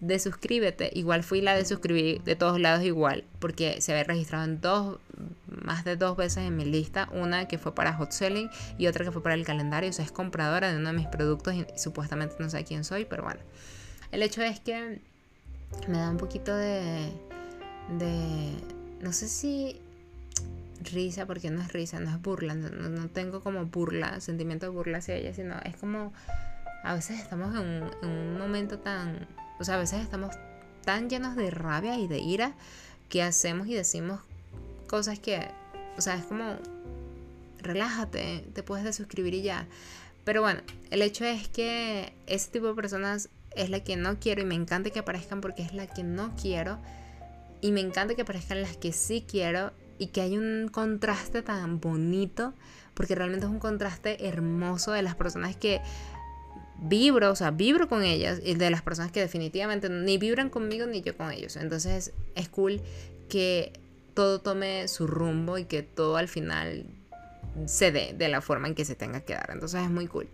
de 0.00 0.18
suscríbete, 0.18 0.90
igual 0.94 1.24
fui 1.24 1.40
la 1.40 1.56
de 1.56 1.64
suscribir 1.64 2.22
de 2.22 2.36
todos 2.36 2.60
lados 2.60 2.84
igual, 2.84 3.24
porque 3.40 3.80
se 3.80 3.92
había 3.92 4.04
registrado 4.04 4.44
en 4.44 4.60
dos, 4.60 4.98
más 5.48 5.84
de 5.84 5.96
dos 5.96 6.16
veces 6.16 6.44
en 6.44 6.56
mi 6.56 6.64
lista, 6.64 7.08
una 7.12 7.48
que 7.48 7.58
fue 7.58 7.74
para 7.74 7.92
hot 7.94 8.12
selling 8.12 8.48
y 8.78 8.86
otra 8.86 9.04
que 9.04 9.10
fue 9.10 9.22
para 9.22 9.34
el 9.34 9.44
calendario, 9.44 9.90
o 9.90 9.92
sea, 9.92 10.04
es 10.04 10.12
compradora 10.12 10.70
de 10.70 10.78
uno 10.78 10.88
de 10.90 10.94
mis 10.94 11.08
productos 11.08 11.54
y, 11.54 11.66
supuestamente 11.76 12.36
no 12.38 12.48
sé 12.48 12.64
quién 12.64 12.84
soy, 12.84 13.04
pero 13.06 13.24
bueno. 13.24 13.40
El 14.12 14.22
hecho 14.22 14.40
es 14.42 14.60
que 14.60 15.00
me 15.88 15.98
da 15.98 16.10
un 16.10 16.16
poquito 16.16 16.56
de, 16.56 17.12
de, 17.98 18.52
no 19.00 19.12
sé 19.12 19.26
si 19.26 19.80
risa, 20.92 21.26
porque 21.26 21.50
no 21.50 21.60
es 21.60 21.72
risa, 21.72 21.98
no 21.98 22.08
es 22.10 22.22
burla, 22.22 22.54
no, 22.54 23.08
tengo 23.08 23.40
como 23.40 23.66
burla, 23.66 24.20
sentimiento 24.20 24.66
de 24.66 24.70
burla 24.70 24.98
hacia 24.98 25.16
ella, 25.16 25.34
sino 25.34 25.56
es 25.64 25.76
como, 25.76 26.12
a 26.84 26.94
veces 26.94 27.18
estamos 27.18 27.52
en 27.56 27.82
un 28.02 28.38
momento 28.38 28.78
tan 28.78 29.26
o 29.58 29.64
sea, 29.64 29.74
a 29.74 29.78
veces 29.78 30.00
estamos 30.00 30.34
tan 30.84 31.08
llenos 31.10 31.36
de 31.36 31.50
rabia 31.50 31.98
y 31.98 32.08
de 32.08 32.18
ira 32.18 32.54
que 33.08 33.22
hacemos 33.22 33.66
y 33.66 33.74
decimos 33.74 34.20
cosas 34.86 35.18
que, 35.18 35.48
o 35.96 36.00
sea, 36.00 36.16
es 36.16 36.24
como, 36.24 36.56
relájate, 37.60 38.48
te 38.54 38.62
puedes 38.62 38.84
desuscribir 38.84 39.34
y 39.34 39.42
ya. 39.42 39.66
Pero 40.24 40.42
bueno, 40.42 40.60
el 40.90 41.02
hecho 41.02 41.24
es 41.24 41.48
que 41.48 42.12
ese 42.26 42.50
tipo 42.50 42.66
de 42.66 42.74
personas 42.74 43.30
es 43.56 43.70
la 43.70 43.80
que 43.80 43.96
no 43.96 44.18
quiero 44.20 44.42
y 44.42 44.44
me 44.44 44.54
encanta 44.54 44.90
que 44.90 44.98
aparezcan 44.98 45.40
porque 45.40 45.62
es 45.62 45.72
la 45.72 45.86
que 45.86 46.04
no 46.04 46.34
quiero. 46.40 46.78
Y 47.60 47.72
me 47.72 47.80
encanta 47.80 48.14
que 48.14 48.22
aparezcan 48.22 48.62
las 48.62 48.76
que 48.76 48.92
sí 48.92 49.24
quiero 49.26 49.72
y 49.98 50.08
que 50.08 50.20
hay 50.20 50.38
un 50.38 50.68
contraste 50.68 51.42
tan 51.42 51.80
bonito, 51.80 52.54
porque 52.94 53.14
realmente 53.14 53.46
es 53.46 53.52
un 53.52 53.58
contraste 53.58 54.28
hermoso 54.28 54.92
de 54.92 55.02
las 55.02 55.16
personas 55.16 55.56
que 55.56 55.80
vibro, 56.80 57.30
o 57.30 57.36
sea, 57.36 57.50
vibro 57.50 57.88
con 57.88 58.04
ellas 58.04 58.40
y 58.42 58.54
de 58.54 58.70
las 58.70 58.82
personas 58.82 59.12
que 59.12 59.20
definitivamente 59.20 59.88
ni 59.88 60.18
vibran 60.18 60.50
conmigo 60.50 60.86
ni 60.86 61.02
yo 61.02 61.16
con 61.16 61.30
ellos. 61.30 61.56
Entonces 61.56 62.12
es 62.34 62.48
cool 62.48 62.80
que 63.28 63.72
todo 64.14 64.40
tome 64.40 64.88
su 64.88 65.06
rumbo 65.06 65.58
y 65.58 65.64
que 65.64 65.82
todo 65.82 66.16
al 66.16 66.28
final 66.28 66.86
se 67.66 67.92
dé 67.92 68.14
de 68.16 68.28
la 68.28 68.40
forma 68.40 68.68
en 68.68 68.74
que 68.74 68.84
se 68.84 68.94
tenga 68.94 69.20
que 69.20 69.34
dar. 69.34 69.50
Entonces 69.52 69.82
es 69.82 69.90
muy 69.90 70.06
cool. 70.06 70.28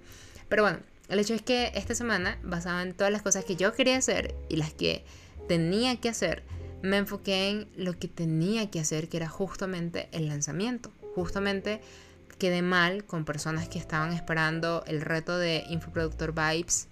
Pero 0.49 0.63
bueno, 0.63 0.79
el 1.09 1.19
hecho 1.19 1.35
es 1.35 1.43
que 1.43 1.73
esta 1.75 1.95
semana, 1.95 2.39
basada 2.43 2.83
en 2.83 2.95
todas 2.95 3.13
las 3.13 3.23
cosas 3.23 3.45
que 3.45 3.57
yo 3.57 3.73
quería 3.73 3.97
hacer 3.97 4.35
y 4.49 4.57
las 4.57 4.73
que 4.73 5.05
tenía 5.49 6.01
que 6.01 6.09
hacer, 6.09 6.43
me 6.83 6.99
enfoqué 6.99 7.51
en 7.51 7.69
lo 7.77 7.99
que 7.99 8.09
tenía 8.09 8.71
que 8.71 8.81
hacer, 8.81 9.09
que 9.09 9.17
era 9.17 9.29
justamente 9.29 10.09
el 10.13 10.29
lanzamiento. 10.29 10.91
Justamente 11.15 11.81
quedé 12.37 12.62
mal 12.62 13.05
con 13.05 13.25
personas 13.25 13.69
que 13.69 13.79
estaban 13.79 14.12
esperando 14.12 14.85
el 14.87 15.00
reto 15.00 15.38
de 15.38 15.64
Infoproductor 15.69 16.33
Vibes, 16.33 16.88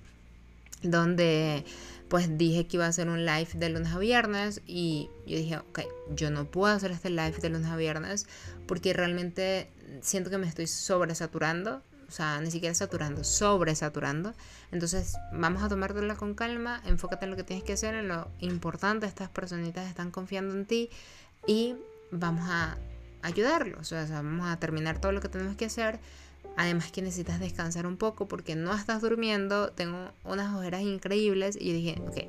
donde 0.82 1.64
pues 2.08 2.36
dije 2.36 2.66
que 2.66 2.76
iba 2.76 2.84
a 2.84 2.88
hacer 2.88 3.08
un 3.08 3.24
live 3.24 3.48
de 3.54 3.70
lunes 3.70 3.92
a 3.92 3.98
viernes 3.98 4.60
y 4.66 5.08
yo 5.26 5.38
dije, 5.38 5.56
ok, 5.56 5.80
yo 6.14 6.30
no 6.30 6.44
puedo 6.44 6.74
hacer 6.74 6.90
este 6.90 7.08
live 7.08 7.38
de 7.40 7.48
lunes 7.48 7.68
a 7.68 7.76
viernes 7.76 8.26
porque 8.66 8.92
realmente 8.92 9.70
siento 10.02 10.28
que 10.28 10.36
me 10.36 10.46
estoy 10.46 10.66
sobresaturando, 10.66 11.82
o 12.06 12.10
sea, 12.10 12.38
ni 12.42 12.50
siquiera 12.50 12.74
saturando, 12.74 13.24
sobresaturando. 13.24 14.34
Entonces, 14.72 15.16
vamos 15.32 15.62
a 15.62 15.70
tomártela 15.70 16.14
con 16.14 16.34
calma, 16.34 16.82
enfócate 16.84 17.24
en 17.24 17.30
lo 17.30 17.36
que 17.38 17.44
tienes 17.44 17.64
que 17.64 17.72
hacer, 17.72 17.94
en 17.94 18.08
lo 18.08 18.28
importante, 18.40 19.06
estas 19.06 19.30
personitas 19.30 19.88
están 19.88 20.10
confiando 20.10 20.54
en 20.54 20.66
ti 20.66 20.90
y 21.46 21.76
vamos 22.10 22.44
a 22.46 22.76
ayudarlos. 23.22 23.80
O 23.80 23.84
sea, 23.84 24.22
vamos 24.22 24.46
a 24.46 24.58
terminar 24.58 25.00
todo 25.00 25.12
lo 25.12 25.20
que 25.20 25.28
tenemos 25.28 25.56
que 25.56 25.66
hacer. 25.66 25.98
Además 26.56 26.92
que 26.92 27.02
necesitas 27.02 27.40
descansar 27.40 27.86
un 27.86 27.96
poco 27.96 28.28
porque 28.28 28.56
no 28.56 28.74
estás 28.74 29.00
durmiendo. 29.00 29.70
Tengo 29.70 30.10
unas 30.24 30.54
ojeras 30.54 30.82
increíbles 30.82 31.56
y 31.58 31.72
dije, 31.72 32.02
ok, 32.06 32.24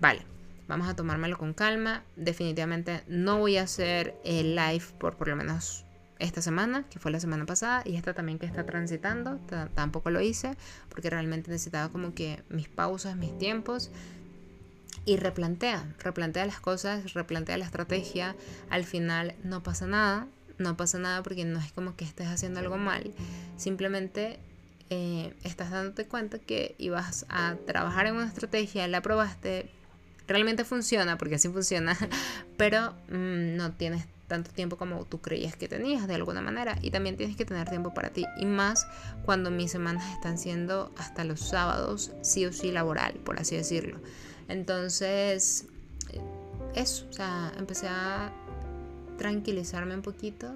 vale, 0.00 0.22
vamos 0.68 0.88
a 0.88 0.96
tomármelo 0.96 1.38
con 1.38 1.54
calma. 1.54 2.02
Definitivamente 2.16 3.02
no 3.08 3.38
voy 3.38 3.56
a 3.56 3.62
hacer 3.62 4.14
el 4.24 4.54
live 4.54 4.84
por 4.98 5.16
por 5.16 5.28
lo 5.28 5.36
menos 5.36 5.84
esta 6.18 6.42
semana, 6.42 6.84
que 6.88 6.98
fue 6.98 7.10
la 7.10 7.20
semana 7.20 7.44
pasada, 7.44 7.82
y 7.84 7.96
esta 7.96 8.14
también 8.14 8.38
que 8.38 8.46
está 8.46 8.64
transitando, 8.64 9.38
tampoco 9.74 10.10
lo 10.10 10.20
hice 10.20 10.56
porque 10.88 11.10
realmente 11.10 11.50
necesitaba 11.50 11.90
como 11.90 12.14
que 12.14 12.42
mis 12.48 12.68
pausas, 12.68 13.16
mis 13.16 13.36
tiempos 13.36 13.90
y 15.04 15.16
replantea, 15.16 15.94
replantea 15.98 16.46
las 16.46 16.60
cosas, 16.60 17.12
replantea 17.14 17.58
la 17.58 17.64
estrategia. 17.64 18.36
Al 18.70 18.84
final 18.84 19.34
no 19.42 19.62
pasa 19.62 19.86
nada, 19.86 20.26
no 20.58 20.76
pasa 20.76 20.98
nada 20.98 21.22
porque 21.22 21.44
no 21.44 21.58
es 21.60 21.72
como 21.72 21.96
que 21.96 22.04
estés 22.04 22.28
haciendo 22.28 22.60
algo 22.60 22.78
mal, 22.78 23.12
simplemente 23.56 24.38
eh, 24.90 25.34
estás 25.42 25.70
dándote 25.70 26.06
cuenta 26.06 26.38
que 26.38 26.74
ibas 26.78 27.26
a 27.28 27.56
trabajar 27.66 28.06
en 28.06 28.16
una 28.16 28.26
estrategia, 28.26 28.86
la 28.88 29.00
probaste, 29.00 29.70
realmente 30.28 30.64
funciona, 30.64 31.18
porque 31.18 31.36
así 31.36 31.48
funciona, 31.48 31.96
pero 32.56 32.92
mm, 33.08 33.56
no 33.56 33.72
tienes 33.72 34.06
tanto 34.26 34.50
tiempo 34.52 34.76
como 34.76 35.04
tú 35.04 35.20
creías 35.20 35.54
que 35.54 35.68
tenías 35.68 36.08
de 36.08 36.14
alguna 36.14 36.40
manera 36.40 36.78
y 36.80 36.90
también 36.90 37.16
tienes 37.16 37.36
que 37.36 37.44
tener 37.44 37.68
tiempo 37.68 37.92
para 37.92 38.10
ti 38.10 38.24
y 38.38 38.46
más 38.46 38.86
cuando 39.24 39.50
mis 39.50 39.70
semanas 39.70 40.10
están 40.14 40.38
siendo 40.38 40.92
hasta 40.96 41.24
los 41.24 41.40
sábados 41.40 42.10
sí 42.22 42.46
o 42.46 42.52
sí 42.52 42.72
laboral 42.72 43.14
por 43.16 43.38
así 43.38 43.54
decirlo 43.54 44.00
entonces, 44.48 45.66
eso, 46.74 47.06
o 47.08 47.12
sea, 47.12 47.52
empecé 47.56 47.88
a 47.88 48.32
tranquilizarme 49.18 49.94
un 49.94 50.02
poquito, 50.02 50.52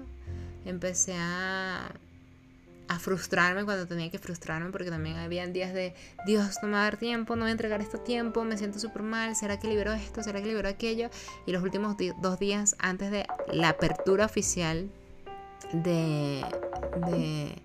empecé 0.65 1.15
a, 1.17 1.91
a 2.87 2.99
frustrarme 2.99 3.63
cuando 3.65 3.87
tenía 3.87 4.09
que 4.09 4.19
frustrarme, 4.19 4.71
porque 4.71 4.89
también 4.89 5.17
había 5.17 5.45
días 5.47 5.73
de, 5.73 5.93
Dios, 6.25 6.57
no 6.61 6.67
me 6.67 6.73
va 6.73 6.81
a 6.81 6.83
dar 6.83 6.97
tiempo, 6.97 7.35
no 7.35 7.43
voy 7.43 7.49
a 7.49 7.51
entregar 7.51 7.81
esto 7.81 7.99
tiempo, 7.99 8.43
me 8.43 8.57
siento 8.57 8.79
súper 8.79 9.03
mal, 9.03 9.35
¿será 9.35 9.59
que 9.59 9.67
libero 9.67 9.93
esto? 9.93 10.23
¿Será 10.23 10.41
que 10.41 10.47
libero 10.47 10.67
aquello? 10.67 11.09
Y 11.45 11.51
los 11.51 11.63
últimos 11.63 11.95
dos 12.21 12.39
días 12.39 12.75
antes 12.79 13.11
de 13.11 13.25
la 13.51 13.69
apertura 13.69 14.25
oficial 14.25 14.89
de, 15.71 16.43
de, 17.07 17.61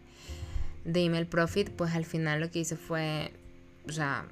de 0.85 1.05
Email 1.05 1.27
Profit, 1.27 1.71
pues 1.71 1.95
al 1.95 2.05
final 2.05 2.41
lo 2.41 2.51
que 2.51 2.61
hice 2.61 2.77
fue, 2.77 3.33
o 3.89 3.93
sea, 3.93 4.27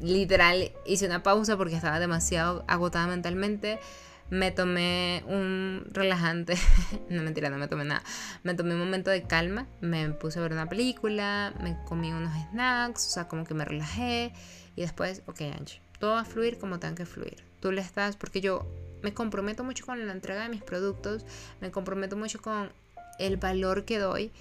literal 0.00 0.72
hice 0.86 1.06
una 1.06 1.22
pausa 1.22 1.56
porque 1.56 1.76
estaba 1.76 1.98
demasiado 2.00 2.64
agotada 2.68 3.06
mentalmente. 3.06 3.80
Me 4.30 4.50
tomé 4.50 5.22
un 5.26 5.86
relajante, 5.92 6.56
no 7.10 7.22
mentira, 7.22 7.50
no 7.50 7.58
me 7.58 7.68
tomé 7.68 7.84
nada. 7.84 8.02
Me 8.42 8.54
tomé 8.54 8.72
un 8.74 8.80
momento 8.80 9.10
de 9.10 9.22
calma, 9.22 9.66
me 9.80 10.08
puse 10.10 10.38
a 10.38 10.42
ver 10.42 10.52
una 10.52 10.68
película, 10.68 11.52
me 11.62 11.76
comí 11.84 12.12
unos 12.12 12.32
snacks, 12.50 13.06
o 13.06 13.10
sea, 13.10 13.28
como 13.28 13.44
que 13.44 13.54
me 13.54 13.64
relajé 13.64 14.32
y 14.76 14.80
después, 14.80 15.22
ok, 15.26 15.42
Angie, 15.58 15.80
todo 15.98 16.12
va 16.12 16.20
a 16.20 16.24
fluir 16.24 16.58
como 16.58 16.78
tenga 16.80 16.94
que 16.94 17.06
fluir. 17.06 17.44
Tú 17.60 17.70
le 17.70 17.82
estás, 17.82 18.16
porque 18.16 18.40
yo 18.40 18.66
me 19.02 19.12
comprometo 19.12 19.62
mucho 19.62 19.84
con 19.84 20.04
la 20.06 20.12
entrega 20.12 20.42
de 20.44 20.48
mis 20.48 20.62
productos, 20.62 21.26
me 21.60 21.70
comprometo 21.70 22.16
mucho 22.16 22.40
con 22.40 22.72
el 23.18 23.36
valor 23.36 23.84
que 23.84 23.98
doy 23.98 24.32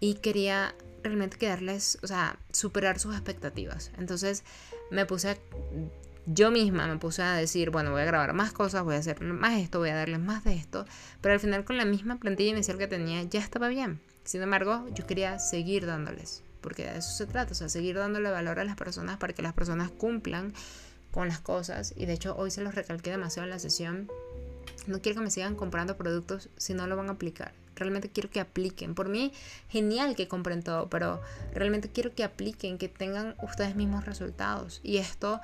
y 0.00 0.14
quería 0.14 0.74
realmente 1.08 1.38
quedarles, 1.38 1.98
o 2.02 2.06
sea, 2.06 2.38
superar 2.52 2.98
sus 2.98 3.14
expectativas. 3.14 3.90
Entonces, 3.98 4.44
me 4.90 5.06
puse 5.06 5.30
a, 5.30 5.38
yo 6.26 6.50
misma 6.50 6.86
me 6.86 6.98
puse 6.98 7.22
a 7.22 7.34
decir, 7.34 7.70
bueno, 7.70 7.90
voy 7.90 8.02
a 8.02 8.04
grabar 8.04 8.34
más 8.34 8.52
cosas, 8.52 8.84
voy 8.84 8.96
a 8.96 8.98
hacer 8.98 9.20
más 9.22 9.58
esto, 9.58 9.78
voy 9.78 9.90
a 9.90 9.94
darles 9.94 10.20
más 10.20 10.44
de 10.44 10.54
esto, 10.54 10.84
pero 11.20 11.34
al 11.34 11.40
final 11.40 11.64
con 11.64 11.76
la 11.76 11.84
misma 11.84 12.18
plantilla 12.18 12.50
inicial 12.50 12.78
que 12.78 12.86
tenía 12.86 13.22
ya 13.22 13.40
estaba 13.40 13.68
bien. 13.68 14.00
Sin 14.24 14.42
embargo, 14.42 14.86
yo 14.94 15.06
quería 15.06 15.38
seguir 15.38 15.86
dándoles, 15.86 16.42
porque 16.60 16.84
de 16.84 16.98
eso 16.98 17.10
se 17.10 17.26
trata, 17.26 17.52
o 17.52 17.54
sea, 17.54 17.70
seguir 17.70 17.96
dándole 17.96 18.30
valor 18.30 18.60
a 18.60 18.64
las 18.64 18.76
personas 18.76 19.16
para 19.16 19.32
que 19.32 19.40
las 19.42 19.54
personas 19.54 19.90
cumplan 19.90 20.52
con 21.10 21.28
las 21.28 21.40
cosas 21.40 21.94
y 21.96 22.04
de 22.04 22.12
hecho 22.12 22.36
hoy 22.36 22.50
se 22.50 22.60
los 22.60 22.74
recalqué 22.74 23.10
demasiado 23.10 23.44
en 23.44 23.50
la 23.50 23.58
sesión. 23.58 24.10
No 24.86 25.00
quiero 25.00 25.18
que 25.18 25.24
me 25.24 25.30
sigan 25.30 25.54
comprando 25.54 25.96
productos 25.96 26.50
si 26.56 26.74
no 26.74 26.86
lo 26.86 26.96
van 26.96 27.08
a 27.08 27.12
aplicar 27.12 27.52
realmente 27.78 28.10
quiero 28.10 28.30
que 28.30 28.40
apliquen. 28.40 28.94
Por 28.94 29.08
mí, 29.08 29.32
genial 29.68 30.16
que 30.16 30.28
compren 30.28 30.62
todo, 30.62 30.88
pero 30.88 31.20
realmente 31.54 31.88
quiero 31.90 32.14
que 32.14 32.24
apliquen, 32.24 32.78
que 32.78 32.88
tengan 32.88 33.34
ustedes 33.42 33.76
mismos 33.76 34.04
resultados. 34.04 34.80
Y 34.82 34.98
esto 34.98 35.40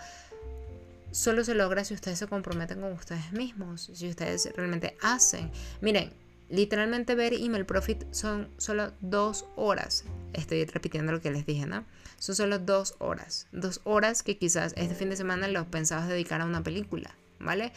solo 1.10 1.44
se 1.44 1.54
logra 1.54 1.84
si 1.84 1.94
ustedes 1.94 2.18
se 2.18 2.26
comprometen 2.26 2.80
con 2.80 2.92
ustedes 2.92 3.32
mismos, 3.32 3.90
si 3.94 4.08
ustedes 4.08 4.52
realmente 4.56 4.96
hacen. 5.00 5.50
Miren, 5.80 6.12
literalmente 6.50 7.14
ver 7.14 7.32
email 7.34 7.64
profit 7.64 8.04
son 8.12 8.48
solo 8.58 8.92
dos 9.00 9.46
horas. 9.56 10.04
Estoy 10.32 10.64
repitiendo 10.64 11.12
lo 11.12 11.20
que 11.20 11.30
les 11.30 11.46
dije, 11.46 11.66
¿no? 11.66 11.84
Son 12.18 12.34
solo 12.34 12.58
dos 12.58 12.96
horas. 12.98 13.46
Dos 13.52 13.80
horas 13.84 14.22
que 14.22 14.38
quizás 14.38 14.74
este 14.76 14.94
fin 14.94 15.10
de 15.10 15.16
semana 15.16 15.48
los 15.48 15.66
pensabas 15.66 16.08
dedicar 16.08 16.40
a 16.40 16.46
una 16.46 16.62
película, 16.62 17.14
¿vale? 17.38 17.72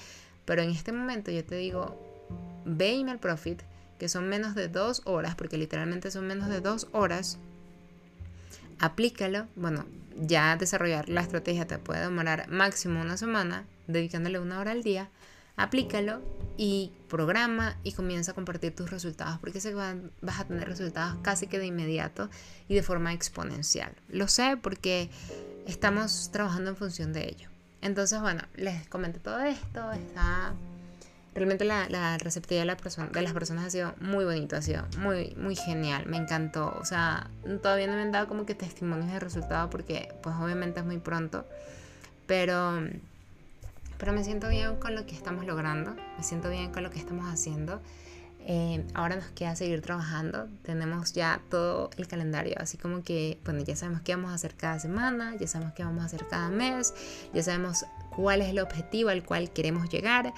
Pero 0.46 0.62
en 0.62 0.70
este 0.72 0.92
momento 0.92 1.30
yo 1.30 1.44
te 1.44 1.56
digo, 1.56 2.00
ve 2.66 2.96
email 2.96 3.20
profit, 3.20 3.62
que 3.98 4.10
son 4.10 4.30
menos 4.30 4.56
de 4.56 4.68
dos 4.68 5.02
horas, 5.06 5.36
porque 5.36 5.58
literalmente 5.58 6.12
son 6.12 6.28
menos 6.28 6.50
de 6.50 6.62
dos 6.62 6.88
horas. 6.92 7.38
Aplícalo. 8.80 9.48
Bueno, 9.56 9.86
ya 10.16 10.56
desarrollar 10.56 11.10
la 11.10 11.22
estrategia 11.22 11.68
te 11.68 11.78
puede 11.78 12.02
demorar 12.02 12.50
máximo 12.50 13.02
una 13.02 13.18
semana, 13.18 13.66
dedicándole 13.88 14.40
una 14.40 14.60
hora 14.60 14.72
al 14.72 14.84
día. 14.84 15.10
Aplícalo 15.56 16.22
y 16.56 16.92
programa 17.10 17.78
y 17.84 17.94
comienza 17.94 18.32
a 18.32 18.36
compartir 18.36 18.76
tus 18.76 18.92
resultados, 18.92 19.40
porque 19.40 19.60
que 19.60 19.74
vas 19.74 20.40
a 20.40 20.46
tener 20.46 20.68
resultados 20.68 21.18
casi 21.24 21.48
que 21.48 21.58
de 21.58 21.66
inmediato 21.66 22.30
y 22.68 22.76
de 22.76 22.84
forma 22.84 23.14
exponencial. 23.14 23.96
Lo 24.08 24.28
sé 24.28 24.58
porque 24.62 25.10
estamos 25.66 26.30
trabajando 26.32 26.70
en 26.70 26.76
función 26.76 27.12
de 27.12 27.28
ello. 27.28 27.50
Entonces, 27.82 28.22
bueno, 28.22 28.42
les 28.56 28.88
comenté 28.88 29.20
todo 29.20 29.40
esto. 29.40 29.92
Está. 29.92 30.54
Realmente 31.38 31.66
la, 31.66 31.88
la 31.88 32.18
receptividad 32.18 32.64
de, 32.64 32.66
la 32.66 32.78
persona, 32.78 33.10
de 33.10 33.22
las 33.22 33.32
personas 33.32 33.66
ha 33.66 33.70
sido 33.70 33.94
muy 34.02 34.26
bonito, 34.26 34.56
ha 34.56 34.62
sido 34.64 34.88
muy, 34.98 35.36
muy 35.38 35.56
genial, 35.56 36.08
me 36.08 36.18
encantó. 36.18 36.76
O 36.82 36.84
sea, 36.84 37.30
todavía 37.62 37.86
no 37.86 37.94
me 37.94 38.02
han 38.02 38.12
dado 38.12 38.28
como 38.28 38.48
que 38.48 38.56
testimonios 38.56 39.12
de 39.12 39.20
resultado 39.20 39.70
porque 39.70 40.12
pues 40.24 40.36
obviamente 40.36 40.80
es 40.80 40.86
muy 40.88 40.98
pronto. 40.98 41.46
Pero, 42.26 42.80
pero 44.00 44.14
me 44.14 44.24
siento 44.24 44.50
bien 44.50 44.78
con 44.78 44.96
lo 44.96 45.06
que 45.06 45.14
estamos 45.14 45.46
logrando, 45.46 45.96
me 46.18 46.24
siento 46.24 46.50
bien 46.50 46.72
con 46.72 46.82
lo 46.82 46.90
que 46.90 46.98
estamos 46.98 47.32
haciendo. 47.32 47.84
Eh, 48.50 48.84
ahora 48.96 49.18
nos 49.18 49.28
queda 49.28 49.56
seguir 49.56 49.82
trabajando. 49.82 50.48
Tenemos 50.64 51.14
ya 51.14 51.40
todo 51.52 51.92
el 51.98 52.08
calendario, 52.08 52.56
así 52.58 52.78
como 52.78 53.04
que, 53.04 53.38
bueno, 53.46 53.62
ya 53.62 53.76
sabemos 53.76 54.02
qué 54.02 54.16
vamos 54.16 54.32
a 54.32 54.34
hacer 54.34 54.56
cada 54.56 54.80
semana, 54.80 55.36
ya 55.36 55.46
sabemos 55.48 55.76
qué 55.76 55.84
vamos 55.84 56.02
a 56.02 56.06
hacer 56.08 56.26
cada 56.28 56.50
mes, 56.50 56.96
ya 57.32 57.44
sabemos 57.44 57.86
cuál 58.18 58.42
es 58.42 58.50
el 58.50 58.58
objetivo 58.58 59.12
al 59.12 59.24
cual 59.24 59.52
queremos 59.52 59.90
llegar. 59.90 60.34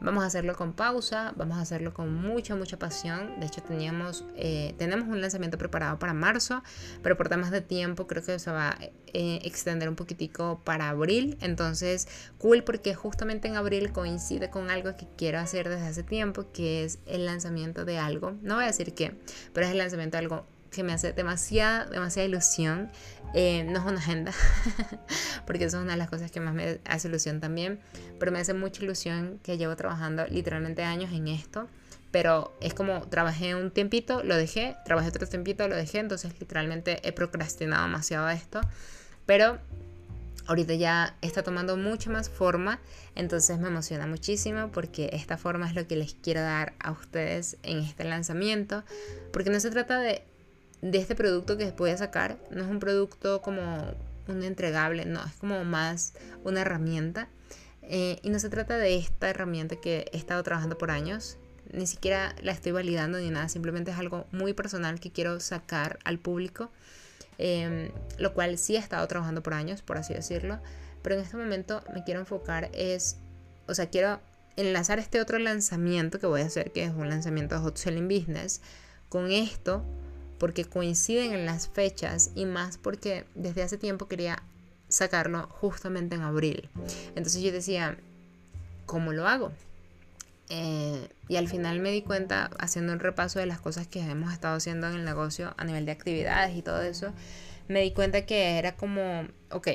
Vamos 0.00 0.22
a 0.22 0.26
hacerlo 0.26 0.54
con 0.54 0.72
pausa, 0.72 1.32
vamos 1.36 1.58
a 1.58 1.62
hacerlo 1.62 1.92
con 1.92 2.14
mucha, 2.14 2.54
mucha 2.54 2.78
pasión. 2.78 3.40
De 3.40 3.46
hecho, 3.46 3.60
teníamos, 3.62 4.24
eh, 4.36 4.74
tenemos 4.78 5.08
un 5.08 5.20
lanzamiento 5.20 5.58
preparado 5.58 5.98
para 5.98 6.14
marzo, 6.14 6.62
pero 7.02 7.16
por 7.16 7.28
temas 7.28 7.50
de 7.50 7.60
tiempo 7.60 8.06
creo 8.06 8.22
que 8.22 8.38
se 8.38 8.52
va 8.52 8.70
a 8.70 8.78
eh, 8.82 9.40
extender 9.42 9.88
un 9.88 9.96
poquitico 9.96 10.60
para 10.62 10.90
abril. 10.90 11.36
Entonces, 11.40 12.06
cool 12.38 12.62
porque 12.62 12.94
justamente 12.94 13.48
en 13.48 13.56
abril 13.56 13.90
coincide 13.92 14.48
con 14.48 14.70
algo 14.70 14.94
que 14.96 15.08
quiero 15.16 15.40
hacer 15.40 15.68
desde 15.68 15.88
hace 15.88 16.02
tiempo, 16.04 16.52
que 16.52 16.84
es 16.84 17.00
el 17.06 17.26
lanzamiento 17.26 17.84
de 17.84 17.98
algo. 17.98 18.34
No 18.42 18.56
voy 18.56 18.64
a 18.64 18.68
decir 18.68 18.94
qué, 18.94 19.18
pero 19.52 19.66
es 19.66 19.72
el 19.72 19.78
lanzamiento 19.78 20.18
de 20.18 20.22
algo 20.22 20.46
que 20.74 20.82
me 20.82 20.92
hace 20.92 21.12
demasiada, 21.12 21.86
demasiada 21.86 22.28
ilusión. 22.28 22.90
Eh, 23.34 23.64
no 23.64 23.80
es 23.80 23.84
una 23.84 23.98
agenda, 23.98 24.32
porque 25.46 25.64
eso 25.64 25.78
es 25.78 25.82
una 25.82 25.92
de 25.92 25.98
las 25.98 26.08
cosas 26.08 26.30
que 26.30 26.38
más 26.38 26.54
me 26.54 26.78
hace 26.84 27.08
ilusión 27.08 27.40
también, 27.40 27.80
pero 28.20 28.30
me 28.30 28.38
hace 28.38 28.54
mucha 28.54 28.82
ilusión 28.82 29.40
que 29.42 29.58
llevo 29.58 29.74
trabajando 29.74 30.24
literalmente 30.28 30.84
años 30.84 31.12
en 31.12 31.26
esto, 31.26 31.66
pero 32.12 32.56
es 32.60 32.74
como 32.74 33.08
trabajé 33.08 33.56
un 33.56 33.72
tiempito, 33.72 34.22
lo 34.22 34.36
dejé, 34.36 34.76
trabajé 34.84 35.08
otro 35.08 35.26
tiempito, 35.26 35.66
lo 35.66 35.74
dejé, 35.74 35.98
entonces 35.98 36.38
literalmente 36.38 37.00
he 37.02 37.10
procrastinado 37.10 37.82
demasiado 37.82 38.28
esto, 38.28 38.60
pero 39.26 39.58
ahorita 40.46 40.74
ya 40.74 41.16
está 41.20 41.42
tomando 41.42 41.76
mucha 41.76 42.10
más 42.10 42.28
forma, 42.28 42.78
entonces 43.14 43.58
me 43.58 43.68
emociona 43.68 44.06
muchísimo 44.06 44.70
porque 44.70 45.10
esta 45.12 45.36
forma 45.36 45.68
es 45.68 45.74
lo 45.74 45.86
que 45.86 45.96
les 45.96 46.14
quiero 46.14 46.40
dar 46.40 46.74
a 46.78 46.92
ustedes 46.92 47.56
en 47.62 47.78
este 47.78 48.04
lanzamiento, 48.04 48.84
porque 49.32 49.50
no 49.50 49.58
se 49.60 49.70
trata 49.70 49.98
de 49.98 50.22
de 50.84 50.98
este 50.98 51.14
producto 51.14 51.56
que 51.56 51.70
voy 51.72 51.90
a 51.90 51.96
sacar. 51.96 52.36
No 52.50 52.62
es 52.62 52.68
un 52.68 52.78
producto 52.78 53.40
como 53.40 53.94
un 54.28 54.42
entregable, 54.42 55.06
no, 55.06 55.24
es 55.24 55.32
como 55.34 55.64
más 55.64 56.12
una 56.44 56.60
herramienta. 56.60 57.28
Eh, 57.82 58.18
y 58.22 58.28
no 58.28 58.38
se 58.38 58.50
trata 58.50 58.76
de 58.76 58.96
esta 58.96 59.30
herramienta 59.30 59.76
que 59.76 60.06
he 60.12 60.16
estado 60.16 60.42
trabajando 60.42 60.76
por 60.76 60.90
años. 60.90 61.38
Ni 61.72 61.86
siquiera 61.86 62.34
la 62.42 62.52
estoy 62.52 62.72
validando 62.72 63.18
ni 63.18 63.30
nada, 63.30 63.48
simplemente 63.48 63.90
es 63.90 63.98
algo 63.98 64.26
muy 64.30 64.52
personal 64.52 65.00
que 65.00 65.10
quiero 65.10 65.40
sacar 65.40 65.98
al 66.04 66.18
público. 66.18 66.70
Em, 67.38 67.90
lo 68.18 68.32
cual 68.34 68.58
sí 68.58 68.76
he 68.76 68.78
estado 68.78 69.08
trabajando 69.08 69.42
por 69.42 69.54
años, 69.54 69.80
por 69.80 69.96
así 69.96 70.12
decirlo. 70.12 70.60
Pero 71.02 71.16
en 71.16 71.22
este 71.22 71.36
momento 71.38 71.82
me 71.94 72.04
quiero 72.04 72.20
enfocar 72.20 72.70
es, 72.74 73.16
o 73.66 73.74
sea, 73.74 73.88
quiero 73.88 74.20
enlazar 74.56 74.98
este 74.98 75.20
otro 75.20 75.38
lanzamiento 75.38 76.20
que 76.20 76.26
voy 76.26 76.42
a 76.42 76.46
hacer, 76.46 76.72
que 76.72 76.84
es 76.84 76.92
un 76.92 77.08
lanzamiento 77.08 77.54
de 77.54 77.62
Hot 77.62 77.78
Selling 77.78 78.06
Business, 78.06 78.60
con 79.08 79.30
esto 79.32 79.82
porque 80.44 80.66
coinciden 80.66 81.32
en 81.32 81.46
las 81.46 81.68
fechas 81.68 82.30
y 82.34 82.44
más 82.44 82.76
porque 82.76 83.24
desde 83.34 83.62
hace 83.62 83.78
tiempo 83.78 84.08
quería 84.08 84.42
sacarlo 84.88 85.48
justamente 85.48 86.16
en 86.16 86.20
abril. 86.20 86.68
Entonces 87.16 87.40
yo 87.40 87.50
decía, 87.50 87.96
¿cómo 88.84 89.14
lo 89.14 89.26
hago? 89.26 89.52
Eh, 90.50 91.08
y 91.28 91.36
al 91.36 91.48
final 91.48 91.80
me 91.80 91.92
di 91.92 92.02
cuenta, 92.02 92.50
haciendo 92.58 92.92
un 92.92 93.00
repaso 93.00 93.38
de 93.38 93.46
las 93.46 93.58
cosas 93.58 93.86
que 93.86 94.00
hemos 94.00 94.34
estado 94.34 94.54
haciendo 94.54 94.86
en 94.86 94.96
el 94.96 95.06
negocio 95.06 95.54
a 95.56 95.64
nivel 95.64 95.86
de 95.86 95.92
actividades 95.92 96.54
y 96.54 96.60
todo 96.60 96.82
eso, 96.82 97.14
me 97.68 97.80
di 97.80 97.92
cuenta 97.92 98.26
que 98.26 98.58
era 98.58 98.76
como, 98.76 99.26
ok, 99.50 99.68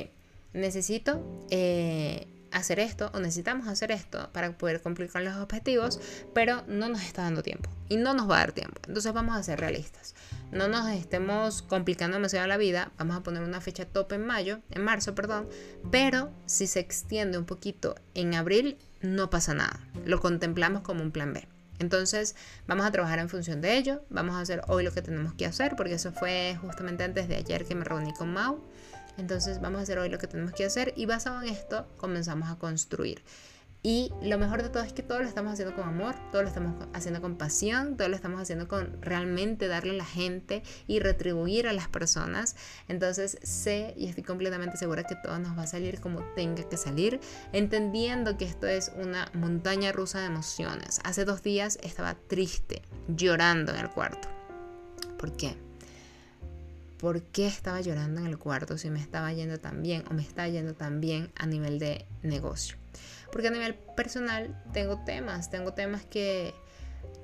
necesito 0.52 1.20
eh, 1.50 2.28
hacer 2.52 2.80
esto 2.80 3.10
o 3.14 3.20
necesitamos 3.20 3.68
hacer 3.68 3.92
esto 3.92 4.30
para 4.32 4.56
poder 4.56 4.80
cumplir 4.80 5.10
con 5.10 5.24
los 5.24 5.36
objetivos, 5.36 6.00
pero 6.34 6.62
no 6.66 6.88
nos 6.88 7.02
está 7.02 7.22
dando 7.22 7.42
tiempo 7.42 7.70
y 7.88 7.96
no 7.96 8.14
nos 8.14 8.28
va 8.28 8.36
a 8.36 8.40
dar 8.40 8.52
tiempo. 8.52 8.80
Entonces 8.86 9.12
vamos 9.12 9.36
a 9.36 9.42
ser 9.42 9.60
realistas. 9.60 10.14
No 10.50 10.68
nos 10.68 10.88
estemos 10.88 11.62
complicando 11.62 12.16
demasiado 12.16 12.46
la 12.46 12.56
vida. 12.56 12.92
Vamos 12.98 13.16
a 13.16 13.22
poner 13.22 13.42
una 13.42 13.60
fecha 13.60 13.84
top 13.84 14.12
en 14.12 14.26
mayo, 14.26 14.60
en 14.70 14.82
marzo, 14.82 15.14
perdón, 15.14 15.48
pero 15.90 16.30
si 16.46 16.66
se 16.66 16.80
extiende 16.80 17.38
un 17.38 17.44
poquito 17.44 17.94
en 18.14 18.34
abril, 18.34 18.78
no 19.00 19.30
pasa 19.30 19.54
nada. 19.54 19.80
Lo 20.04 20.20
contemplamos 20.20 20.82
como 20.82 21.02
un 21.02 21.12
plan 21.12 21.32
B. 21.32 21.46
Entonces 21.78 22.36
vamos 22.66 22.84
a 22.84 22.92
trabajar 22.92 23.18
en 23.18 23.28
función 23.28 23.60
de 23.62 23.78
ello, 23.78 24.04
vamos 24.10 24.36
a 24.36 24.40
hacer 24.40 24.62
hoy 24.68 24.84
lo 24.84 24.92
que 24.92 25.00
tenemos 25.00 25.32
que 25.34 25.46
hacer, 25.46 25.76
porque 25.76 25.94
eso 25.94 26.12
fue 26.12 26.58
justamente 26.60 27.04
antes 27.04 27.26
de 27.26 27.36
ayer 27.36 27.64
que 27.64 27.74
me 27.74 27.84
reuní 27.84 28.12
con 28.12 28.32
Mau. 28.32 28.62
Entonces 29.18 29.60
vamos 29.60 29.80
a 29.80 29.82
hacer 29.82 29.98
hoy 29.98 30.08
lo 30.08 30.18
que 30.18 30.26
tenemos 30.26 30.52
que 30.52 30.64
hacer 30.64 30.92
y 30.96 31.06
basado 31.06 31.42
en 31.42 31.48
esto 31.48 31.86
comenzamos 31.98 32.50
a 32.50 32.56
construir. 32.56 33.22
Y 33.82 34.12
lo 34.22 34.36
mejor 34.36 34.62
de 34.62 34.68
todo 34.68 34.82
es 34.82 34.92
que 34.92 35.02
todo 35.02 35.20
lo 35.20 35.26
estamos 35.26 35.54
haciendo 35.54 35.74
con 35.74 35.88
amor, 35.88 36.14
todo 36.30 36.42
lo 36.42 36.48
estamos 36.48 36.86
haciendo 36.92 37.22
con 37.22 37.36
pasión, 37.36 37.96
todo 37.96 38.08
lo 38.08 38.16
estamos 38.16 38.38
haciendo 38.40 38.68
con 38.68 39.00
realmente 39.00 39.68
darle 39.68 39.92
a 39.92 39.96
la 39.96 40.04
gente 40.04 40.62
y 40.86 41.00
retribuir 41.00 41.66
a 41.66 41.72
las 41.72 41.88
personas. 41.88 42.56
Entonces 42.88 43.38
sé 43.42 43.94
y 43.96 44.06
estoy 44.06 44.22
completamente 44.22 44.76
segura 44.76 45.04
que 45.04 45.16
todo 45.16 45.38
nos 45.38 45.56
va 45.56 45.62
a 45.62 45.66
salir 45.66 45.98
como 46.00 46.22
tenga 46.34 46.68
que 46.68 46.76
salir, 46.76 47.20
entendiendo 47.52 48.36
que 48.36 48.44
esto 48.44 48.66
es 48.66 48.92
una 48.96 49.30
montaña 49.32 49.92
rusa 49.92 50.20
de 50.20 50.26
emociones. 50.26 51.00
Hace 51.04 51.24
dos 51.24 51.42
días 51.42 51.78
estaba 51.82 52.14
triste, 52.14 52.82
llorando 53.08 53.72
en 53.72 53.80
el 53.80 53.88
cuarto. 53.88 54.28
¿Por 55.16 55.34
qué? 55.38 55.56
¿Por 57.00 57.22
qué 57.22 57.46
estaba 57.46 57.80
llorando 57.80 58.20
en 58.20 58.26
el 58.26 58.38
cuarto 58.38 58.76
si 58.76 58.90
me 58.90 59.00
estaba 59.00 59.32
yendo 59.32 59.58
tan 59.58 59.82
bien 59.82 60.04
o 60.10 60.14
me 60.14 60.20
está 60.20 60.46
yendo 60.48 60.74
tan 60.74 61.00
bien 61.00 61.32
a 61.34 61.46
nivel 61.46 61.78
de 61.78 62.04
negocio? 62.22 62.76
Porque 63.32 63.48
a 63.48 63.50
nivel 63.50 63.74
personal 63.74 64.62
tengo 64.74 65.02
temas, 65.04 65.50
tengo 65.50 65.72
temas 65.72 66.04
que, 66.04 66.52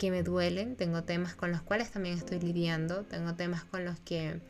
me 0.01 0.23
duelen, 0.23 0.77
tengo 0.77 1.03
temas 1.05 1.35
con 1.35 1.51
los 1.51 1.61
cuales 1.61 1.91
también 1.91 2.17
estoy 2.17 2.41
lidiando, 2.41 3.03
tengo 3.03 3.35
temas 3.35 3.65
con 3.65 3.85
los 3.85 4.01
que 4.01 4.41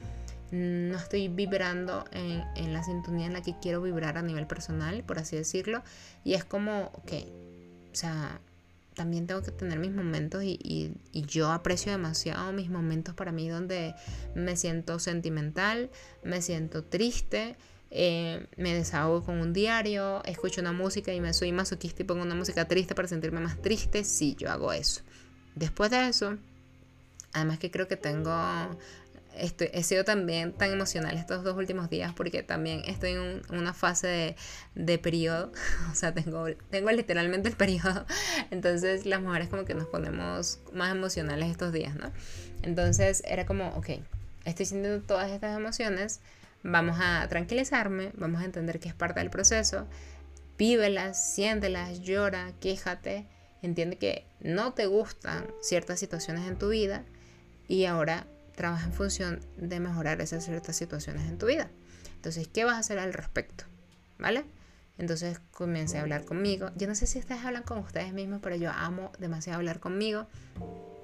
no 0.52 0.96
estoy 0.96 1.26
vibrando 1.26 2.04
en, 2.12 2.72
la 2.72 2.84
sintonía 2.84 3.26
en 3.26 3.32
la 3.32 3.42
que 3.42 3.58
quiero 3.60 3.82
vibrar 3.82 4.18
a 4.18 4.22
nivel 4.22 4.46
personal, 4.46 5.02
por 5.02 5.18
así 5.18 5.34
decirlo. 5.34 5.82
Y 6.22 6.34
es 6.34 6.44
como, 6.44 6.92
ok, 6.94 7.12
o 7.92 7.96
sea, 7.96 8.40
también 8.96 9.26
tengo 9.26 9.42
que 9.42 9.52
tener 9.52 9.78
mis 9.78 9.92
momentos 9.92 10.42
y, 10.42 10.92
yo 11.12 11.52
aprecio 11.52 11.92
demasiado 11.92 12.52
mis 12.52 12.70
momentos 12.70 13.14
para 13.14 13.30
mí 13.30 13.48
donde 13.48 13.94
me 14.34 14.56
siento 14.56 14.98
sentimental, 14.98 15.90
me 16.24 16.42
siento 16.42 16.82
triste, 16.82 17.56
eh, 17.90 18.46
me 18.56 18.74
desahogo 18.74 19.22
con 19.24 19.40
un 19.40 19.52
diario, 19.52 20.24
escucho 20.24 20.60
una 20.60 20.72
música 20.72 21.12
y 21.12 21.20
me 21.20 21.32
soy 21.34 21.52
masoquista 21.52 22.02
y 22.02 22.06
pongo 22.06 22.22
una 22.22 22.34
música 22.34 22.66
triste 22.66 22.94
para 22.94 23.06
sentirme 23.06 23.40
más 23.40 23.60
triste, 23.60 24.02
sí, 24.02 24.34
yo 24.38 24.50
hago 24.50 24.72
eso. 24.72 25.02
Después 25.54 25.90
de 25.90 26.08
eso, 26.08 26.38
además 27.32 27.58
que 27.58 27.70
creo 27.70 27.86
que 27.86 27.96
tengo 27.96 28.32
estoy, 29.38 29.70
he 29.72 29.82
sido 29.82 30.04
también 30.04 30.52
tan 30.52 30.72
emocional 30.72 31.16
estos 31.16 31.44
dos 31.44 31.56
últimos 31.56 31.90
días 31.90 32.12
porque 32.14 32.42
también 32.42 32.82
estoy 32.86 33.12
en 33.12 33.42
una 33.50 33.74
fase 33.74 34.06
de, 34.06 34.36
de, 34.74 34.98
periodo, 34.98 35.52
o 35.92 35.94
sea, 35.94 36.12
tengo, 36.14 36.46
tengo 36.70 36.90
literalmente 36.90 37.48
el 37.48 37.56
periodo, 37.56 38.06
entonces 38.50 39.06
las 39.06 39.20
mujeres 39.20 39.48
como 39.48 39.64
que 39.64 39.74
nos 39.74 39.86
ponemos 39.86 40.60
más 40.72 40.92
emocionales 40.92 41.50
estos 41.50 41.72
días, 41.72 41.94
¿no? 41.94 42.12
Entonces 42.62 43.22
era 43.26 43.46
como, 43.46 43.68
ok, 43.70 43.90
estoy 44.44 44.66
sintiendo 44.66 45.04
todas 45.04 45.30
estas 45.30 45.56
emociones, 45.56 46.20
vamos 46.62 46.98
a 47.00 47.26
tranquilizarme, 47.28 48.10
vamos 48.14 48.42
a 48.42 48.44
entender 48.44 48.80
que 48.80 48.88
es 48.88 48.94
parte 48.94 49.20
del 49.20 49.30
proceso, 49.30 49.86
vívelas, 50.58 51.34
siéntelas, 51.34 52.00
llora, 52.00 52.52
quéjate, 52.60 53.26
entiende 53.62 53.98
que 53.98 54.26
no 54.40 54.72
te 54.72 54.86
gustan 54.86 55.46
ciertas 55.60 56.00
situaciones 56.00 56.46
en 56.46 56.56
tu 56.56 56.68
vida 56.68 57.04
y 57.68 57.84
ahora 57.84 58.26
trabaja 58.56 58.86
en 58.86 58.92
función 58.92 59.40
de 59.56 59.78
mejorar 59.78 60.20
esas 60.20 60.44
ciertas 60.44 60.74
situaciones 60.74 61.28
en 61.28 61.38
tu 61.38 61.46
vida. 61.46 61.70
Entonces, 62.16 62.48
¿qué 62.48 62.64
vas 62.64 62.74
a 62.74 62.78
hacer 62.78 62.98
al 62.98 63.12
respecto? 63.12 63.64
¿Vale? 64.18 64.44
Entonces 64.98 65.40
comience 65.52 65.98
a 65.98 66.00
hablar 66.00 66.24
conmigo. 66.24 66.70
Yo 66.76 66.86
no 66.86 66.94
sé 66.94 67.06
si 67.06 67.18
ustedes 67.18 67.44
hablan 67.44 67.62
con 67.62 67.78
ustedes 67.78 68.12
mismos, 68.12 68.40
pero 68.42 68.56
yo 68.56 68.70
amo 68.70 69.12
demasiado 69.18 69.58
hablar 69.58 69.78
conmigo. 69.78 70.26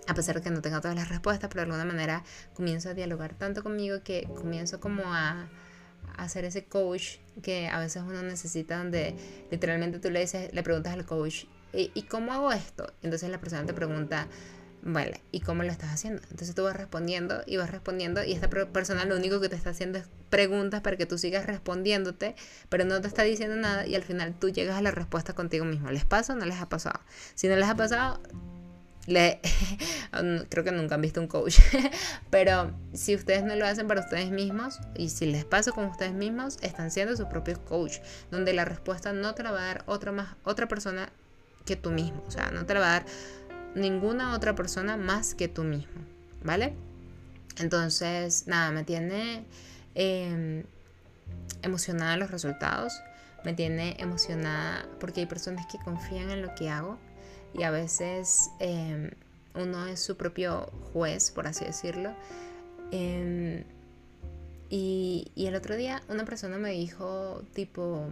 A 0.09 0.15
pesar 0.15 0.37
de 0.37 0.43
que 0.43 0.51
no 0.51 0.62
tenga 0.62 0.81
todas 0.81 0.97
las 0.97 1.09
respuestas, 1.09 1.49
pero 1.49 1.61
de 1.61 1.73
alguna 1.73 1.85
manera 1.85 2.25
comienzo 2.55 2.88
a 2.88 2.95
dialogar 2.95 3.35
tanto 3.35 3.62
conmigo 3.62 4.03
que 4.03 4.29
comienzo 4.35 4.81
como 4.81 5.03
a, 5.15 5.49
hacer 6.17 6.45
ese 6.45 6.65
coach 6.65 7.19
que 7.43 7.69
a 7.69 7.79
veces 7.79 8.03
uno 8.03 8.23
necesita 8.23 8.79
donde 8.79 9.15
literalmente 9.51 9.99
tú 9.99 10.11
le 10.11 10.21
dices, 10.21 10.53
le 10.53 10.62
preguntas 10.62 10.93
al 10.93 11.07
coach, 11.07 11.45
¿y, 11.73 12.03
cómo 12.03 12.33
hago 12.33 12.53
esto? 12.53 12.93
Entonces 13.03 13.31
la 13.31 13.38
persona 13.41 13.65
te 13.65 13.73
pregunta, 13.73 14.27
vale, 14.83 15.21
¿y 15.31 15.40
cómo 15.40 15.62
lo 15.62 15.71
estás 15.71 15.92
haciendo? 15.92 16.21
Entonces 16.31 16.55
tú 16.55 16.64
vas 16.64 16.77
respondiendo 16.77 17.42
y 17.47 17.57
vas 17.57 17.71
respondiendo 17.71 18.23
y 18.25 18.33
esta 18.33 18.51
persona 18.51 19.05
lo 19.05 19.16
único 19.16 19.40
que 19.40 19.49
te 19.49 19.57
está 19.57 19.71
haciendo 19.71 19.99
es 19.99 20.07
preguntas 20.29 20.81
para 20.81 20.97
que 20.97 21.07
tú 21.07 21.18
sigas 21.18 21.47
respondiéndote, 21.47 22.35
pero 22.68 22.85
no 22.85 23.01
te 23.01 23.07
está 23.07 23.23
diciendo 23.23 23.57
nada 23.57 23.87
y 23.87 23.95
al 23.95 24.03
final 24.03 24.35
tú 24.38 24.51
llegas 24.51 24.77
a 24.77 24.83
la 24.83 24.90
respuesta 24.90 25.35
contigo 25.35 25.64
mismo. 25.64 25.90
¿Les 25.90 26.05
pasa 26.05 26.33
o 26.33 26.37
no 26.37 26.45
les 26.45 26.61
ha 26.61 26.68
pasado? 26.68 27.01
Si 27.35 27.49
no 27.49 27.57
les 27.57 27.68
ha 27.68 27.77
pasado, 27.77 28.21
le, 29.07 29.40
creo 30.49 30.64
que 30.64 30.73
nunca 30.73 30.97
han 30.97 31.01
visto 31.01 31.21
un 31.21 31.29
coach, 31.29 31.59
pero 32.31 32.73
si 32.92 33.14
ustedes 33.14 33.45
no 33.45 33.55
lo 33.55 33.66
hacen 33.66 33.87
para 33.87 34.01
ustedes 34.01 34.31
mismos 34.31 34.81
y 34.97 35.11
si 35.11 35.27
les 35.27 35.45
pasa 35.45 35.73
con 35.73 35.85
ustedes 35.87 36.12
mismos, 36.12 36.59
están 36.62 36.90
siendo 36.90 37.16
sus 37.16 37.27
propios 37.27 37.59
coach, 37.59 37.99
donde 38.31 38.53
la 38.53 38.64
respuesta 38.64 39.12
no 39.12 39.35
te 39.35 39.42
la 39.42 39.53
va 39.53 39.62
a 39.62 39.66
dar 39.66 39.85
otra, 39.87 40.12
más, 40.12 40.35
otra 40.45 40.66
persona 40.66 41.11
que 41.64 41.77
tú 41.77 41.90
mismo, 41.90 42.23
o 42.27 42.31
sea, 42.31 42.51
no 42.51 42.66
te 42.66 42.75
la 42.75 42.81
va 42.81 42.87
a 42.87 42.92
dar 42.92 43.07
ninguna 43.75 44.35
otra 44.35 44.55
persona 44.55 44.97
más 44.97 45.35
que 45.35 45.49
tú 45.49 45.65
mismo, 45.65 46.01
¿vale? 46.43 46.75
Entonces, 47.59 48.47
nada, 48.47 48.71
me 48.71 48.85
tiene 48.85 49.45
em, 49.95 50.65
emocionada 51.63 52.17
los 52.17 52.31
resultados, 52.31 52.93
me 53.45 53.53
tiene 53.53 53.97
emocionada 53.99 54.87
porque 55.01 55.21
hay 55.21 55.27
personas 55.27 55.67
que 55.67 55.79
confían 55.79 56.31
en 56.31 56.43
lo 56.43 56.55
que 56.55 56.71
hago 56.71 56.99
y 57.55 57.65
a 57.65 57.71
veces 57.71 58.51
em, 58.59 59.11
uno 59.55 59.87
es 59.87 60.01
su 60.01 60.17
propio 60.17 60.71
juez, 60.93 61.31
por 61.31 61.47
así 61.47 61.65
decirlo. 61.65 62.15
Em, 62.91 63.65
y, 64.71 65.31
y 65.35 65.47
el 65.47 65.55
otro 65.55 65.77
día 65.77 66.03
una 66.09 66.25
persona 66.25 66.57
me 66.57 66.71
dijo 66.71 67.43
tipo, 67.53 68.11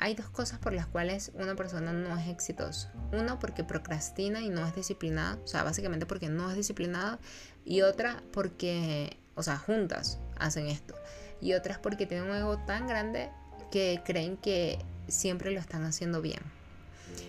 hay 0.00 0.14
dos 0.14 0.30
cosas 0.30 0.58
por 0.58 0.72
las 0.72 0.86
cuales 0.86 1.30
una 1.34 1.54
persona 1.54 1.92
no 1.92 2.18
es 2.18 2.26
exitosa. 2.26 2.90
Uno, 3.12 3.38
porque 3.38 3.64
procrastina 3.64 4.40
y 4.40 4.48
no 4.48 4.66
es 4.66 4.74
disciplinada, 4.74 5.38
o 5.44 5.46
sea, 5.46 5.62
básicamente 5.62 6.06
porque 6.06 6.30
no 6.30 6.50
es 6.50 6.56
disciplinada. 6.56 7.18
Y 7.66 7.82
otra, 7.82 8.22
porque, 8.32 9.18
o 9.34 9.42
sea, 9.42 9.58
juntas 9.58 10.18
hacen 10.38 10.66
esto. 10.66 10.94
Y 11.42 11.52
otra 11.52 11.74
es 11.74 11.78
porque 11.78 12.06
tienen 12.06 12.30
un 12.30 12.36
ego 12.36 12.56
tan 12.64 12.88
grande 12.88 13.28
que 13.70 14.00
creen 14.02 14.38
que 14.38 14.78
siempre 15.06 15.50
lo 15.50 15.60
están 15.60 15.84
haciendo 15.84 16.22
bien. 16.22 16.40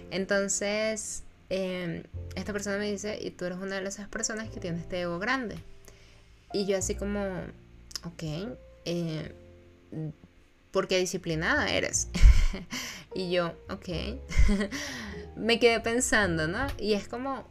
Entonces, 0.09 1.23
em, 1.49 2.03
esta 2.35 2.53
persona 2.53 2.77
me 2.77 2.89
dice, 2.89 3.19
y 3.21 3.31
tú 3.31 3.43
eres 3.43 3.57
una 3.57 3.81
de 3.81 3.87
esas 3.87 4.07
personas 4.07 4.49
que 4.49 4.61
tiene 4.61 4.79
este 4.79 5.01
ego 5.01 5.19
grande. 5.19 5.57
Y 6.53 6.65
yo 6.65 6.77
así 6.77 6.95
como, 6.95 7.21
ok, 8.05 8.23
eh, 8.85 9.35
porque 10.71 10.97
disciplinada 10.97 11.69
eres. 11.69 12.07
y 13.15 13.31
yo, 13.31 13.53
ok. 13.69 14.19
me 15.35 15.59
quedé 15.59 15.79
pensando, 15.79 16.47
¿no? 16.47 16.67
Y 16.77 16.93
es 16.93 17.07
como, 17.07 17.45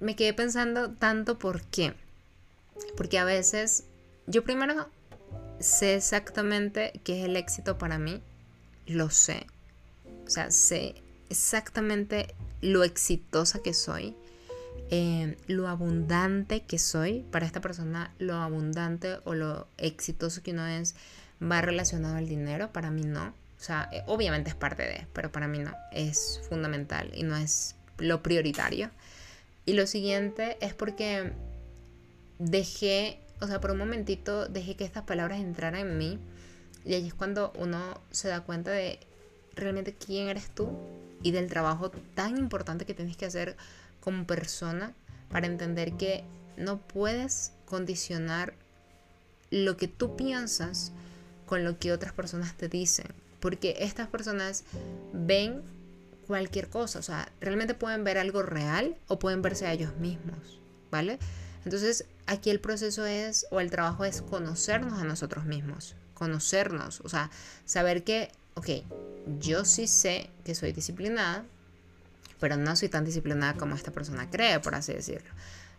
me 0.00 0.16
quedé 0.16 0.32
pensando 0.32 0.90
tanto 0.92 1.38
por 1.38 1.62
qué. 1.62 1.94
Porque 2.96 3.18
a 3.18 3.24
veces, 3.24 3.84
yo 4.26 4.44
primero 4.44 4.88
sé 5.60 5.94
exactamente 5.94 7.00
qué 7.04 7.20
es 7.20 7.28
el 7.28 7.36
éxito 7.36 7.78
para 7.78 7.98
mí. 7.98 8.20
Lo 8.86 9.10
sé. 9.10 9.46
O 10.26 10.30
sea, 10.30 10.50
sé 10.50 10.94
exactamente 11.30 12.34
lo 12.60 12.84
exitosa 12.84 13.60
que 13.62 13.74
soy. 13.74 14.16
Eh, 14.90 15.36
lo 15.46 15.68
abundante 15.68 16.62
que 16.62 16.78
soy. 16.78 17.24
Para 17.30 17.46
esta 17.46 17.60
persona, 17.60 18.12
lo 18.18 18.34
abundante 18.34 19.18
o 19.24 19.34
lo 19.34 19.68
exitoso 19.78 20.42
que 20.42 20.52
uno 20.52 20.66
es 20.66 20.94
va 21.40 21.60
relacionado 21.60 22.16
al 22.16 22.28
dinero. 22.28 22.72
Para 22.72 22.90
mí 22.90 23.02
no. 23.02 23.34
O 23.62 23.64
sea, 23.64 23.88
eh, 23.92 24.02
obviamente 24.08 24.50
es 24.50 24.56
parte 24.56 24.82
de, 24.82 25.06
pero 25.12 25.30
para 25.30 25.46
mí 25.46 25.60
no, 25.60 25.72
es 25.92 26.40
fundamental 26.48 27.12
y 27.14 27.22
no 27.22 27.36
es 27.36 27.76
lo 27.98 28.20
prioritario. 28.20 28.90
Y 29.64 29.74
lo 29.74 29.86
siguiente 29.86 30.58
es 30.60 30.74
porque 30.74 31.30
dejé, 32.40 33.20
o 33.40 33.46
sea, 33.46 33.60
por 33.60 33.70
un 33.70 33.78
momentito 33.78 34.48
dejé 34.48 34.74
que 34.74 34.82
estas 34.82 35.04
palabras 35.04 35.38
entraran 35.38 35.80
en 35.80 35.96
mí 35.96 36.18
y 36.84 36.94
ahí 36.94 37.06
es 37.06 37.14
cuando 37.14 37.52
uno 37.56 38.00
se 38.10 38.26
da 38.26 38.40
cuenta 38.40 38.72
de 38.72 38.98
realmente 39.54 39.94
quién 39.94 40.26
eres 40.26 40.52
tú 40.52 40.76
y 41.22 41.30
del 41.30 41.48
trabajo 41.48 41.92
tan 42.16 42.38
importante 42.38 42.84
que 42.84 42.94
tienes 42.94 43.16
que 43.16 43.26
hacer 43.26 43.56
como 44.00 44.26
persona 44.26 44.92
para 45.30 45.46
entender 45.46 45.92
que 45.92 46.24
no 46.56 46.78
puedes 46.78 47.52
condicionar 47.66 48.54
lo 49.50 49.76
que 49.76 49.86
tú 49.86 50.16
piensas 50.16 50.90
con 51.46 51.62
lo 51.62 51.78
que 51.78 51.92
otras 51.92 52.12
personas 52.12 52.56
te 52.56 52.68
dicen 52.68 53.21
porque 53.42 53.74
estas 53.80 54.06
personas 54.06 54.62
ven 55.12 55.62
cualquier 56.28 56.68
cosa, 56.68 57.00
o 57.00 57.02
sea, 57.02 57.28
realmente 57.40 57.74
pueden 57.74 58.04
ver 58.04 58.16
algo 58.16 58.44
real 58.44 58.96
o 59.08 59.18
pueden 59.18 59.42
verse 59.42 59.66
a 59.66 59.72
ellos 59.72 59.96
mismos, 59.96 60.60
¿vale? 60.92 61.18
Entonces, 61.64 62.06
aquí 62.26 62.50
el 62.50 62.60
proceso 62.60 63.04
es, 63.04 63.46
o 63.50 63.58
el 63.58 63.68
trabajo 63.68 64.04
es 64.04 64.22
conocernos 64.22 65.00
a 65.00 65.04
nosotros 65.04 65.44
mismos, 65.44 65.96
conocernos, 66.14 67.00
o 67.00 67.08
sea, 67.08 67.32
saber 67.64 68.04
que, 68.04 68.30
ok, 68.54 68.68
yo 69.40 69.64
sí 69.64 69.88
sé 69.88 70.30
que 70.44 70.54
soy 70.54 70.72
disciplinada, 70.72 71.44
pero 72.38 72.56
no 72.56 72.76
soy 72.76 72.90
tan 72.90 73.04
disciplinada 73.04 73.54
como 73.54 73.74
esta 73.74 73.90
persona 73.90 74.30
cree, 74.30 74.60
por 74.60 74.76
así 74.76 74.92
decirlo. 74.92 75.30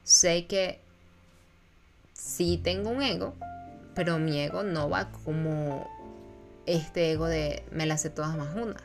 Sé 0.03 0.47
que 0.47 0.81
sí 2.13 2.59
tengo 2.61 2.89
un 2.89 3.01
ego, 3.01 3.35
pero 3.95 4.19
mi 4.19 4.41
ego 4.41 4.63
no 4.63 4.89
va 4.89 5.09
como 5.23 5.89
este 6.65 7.11
ego 7.11 7.27
de 7.27 7.63
me 7.71 7.85
la 7.85 7.97
sé 7.97 8.09
todas 8.09 8.37
más 8.37 8.55
una. 8.55 8.81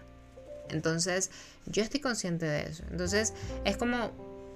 Entonces, 0.70 1.30
yo 1.66 1.82
estoy 1.82 2.00
consciente 2.00 2.46
de 2.46 2.62
eso. 2.68 2.84
Entonces, 2.90 3.34
es 3.64 3.76
como 3.76 4.10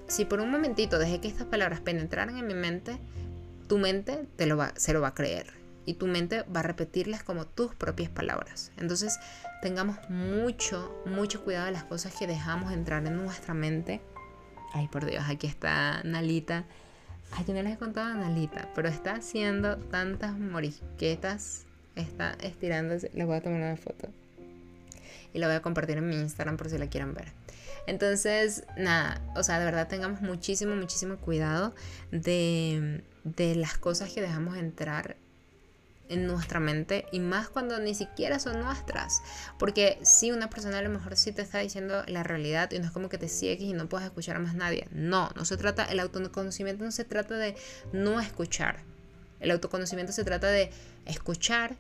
si 0.09 0.25
por 0.25 0.41
un 0.41 0.51
momentito 0.51 0.99
dejé 0.99 1.21
que 1.21 1.29
estas 1.29 1.47
palabras 1.47 1.81
penetraran 1.81 2.37
en 2.37 2.47
mi 2.47 2.55
mente, 2.55 2.99
tu 3.69 3.79
mente 3.79 4.27
te 4.37 4.47
lo 4.47 4.57
va, 4.57 4.73
se 4.77 4.93
lo 4.93 5.01
va 5.01 5.09
a 5.09 5.15
creer. 5.15 5.53
Y 5.85 5.95
tu 5.95 6.07
mente 6.07 6.45
va 6.55 6.61
a 6.61 6.63
repetirlas 6.63 7.25
como 7.25 7.47
tus 7.47 7.75
propias 7.75 8.11
palabras. 8.11 8.71
Entonces, 8.77 9.19
tengamos 9.63 9.97
mucho, 10.11 11.03
mucho 11.07 11.43
cuidado 11.43 11.67
de 11.67 11.73
las 11.73 11.85
cosas 11.85 12.15
que 12.15 12.27
dejamos 12.27 12.73
entrar 12.73 13.05
en 13.07 13.17
nuestra 13.17 13.55
mente. 13.55 14.01
Ay, 14.75 14.89
por 14.89 15.07
Dios, 15.07 15.25
aquí 15.29 15.47
está 15.47 16.03
Nalita. 16.05 16.65
Ay, 17.33 17.45
yo 17.49 17.55
no 17.55 17.63
les 17.63 17.75
he 17.75 17.79
contado 17.79 18.13
a 18.13 18.15
Nalita, 18.15 18.69
pero 18.75 18.89
está 18.89 19.15
haciendo 19.15 19.77
tantas 19.77 20.39
morisquetas 20.39 21.65
está 21.97 22.37
estirándose. 22.43 23.11
Les 23.15 23.27
voy 23.27 23.37
a 23.37 23.41
tomar 23.41 23.61
una 23.61 23.77
foto. 23.77 24.09
Y 25.35 25.39
la 25.39 25.47
voy 25.47 25.57
a 25.57 25.63
compartir 25.63 25.99
en 25.99 26.09
mi 26.09 26.17
Instagram 26.17 26.57
por 26.57 26.69
si 26.69 26.79
la 26.79 26.89
quieren 26.89 27.15
ver. 27.15 27.33
Entonces, 27.87 28.65
nada, 28.77 29.21
o 29.35 29.43
sea, 29.43 29.59
de 29.59 29.65
verdad 29.65 29.89
tengamos 29.89 30.21
muchísimo, 30.21 30.77
muchísimo 30.77 31.17
cuidado 31.17 31.75
de, 32.13 33.03
de 33.25 33.55
las 33.57 33.77
cosas 33.77 34.13
que 34.13 34.21
dejamos 34.21 34.57
entrar 34.57 35.17
en 36.13 36.27
nuestra 36.27 36.61
mente 36.61 37.07
y 37.11 37.21
más 37.21 37.49
cuando 37.49 37.79
ni 37.81 37.95
siquiera 37.95 38.39
son 38.39 38.61
nuestras. 38.61 39.23
Porque 39.59 39.99
si 40.03 40.31
una 40.31 40.49
persona 40.51 40.79
a 40.79 40.83
lo 40.83 40.91
mejor 40.91 41.17
sí 41.17 41.33
te 41.33 41.43
está 41.43 41.59
diciendo 41.59 42.05
la 42.07 42.23
realidad 42.23 42.71
y 42.71 42.79
no 42.79 42.87
es 42.87 42.93
como 42.93 43.09
que 43.09 43.19
te 43.19 43.29
sigues 43.29 43.61
y 43.63 43.73
no 43.73 43.89
puedes 43.89 44.07
escuchar 44.07 44.37
a 44.37 44.41
más 44.41 44.55
nadie. 44.55 44.87
No, 44.93 45.31
no 45.35 45.45
se 45.45 45.57
trata, 45.57 45.85
el 45.85 46.01
autoconocimiento 46.01 46.85
no 46.85 46.93
se 46.93 47.05
trata 47.05 47.37
de 47.37 47.57
no 47.93 48.21
escuchar. 48.21 48.92
El 49.43 49.51
autoconocimiento 49.51 50.13
se 50.13 50.25
trata 50.25 50.47
de 50.49 50.71
escuchar, 51.05 51.77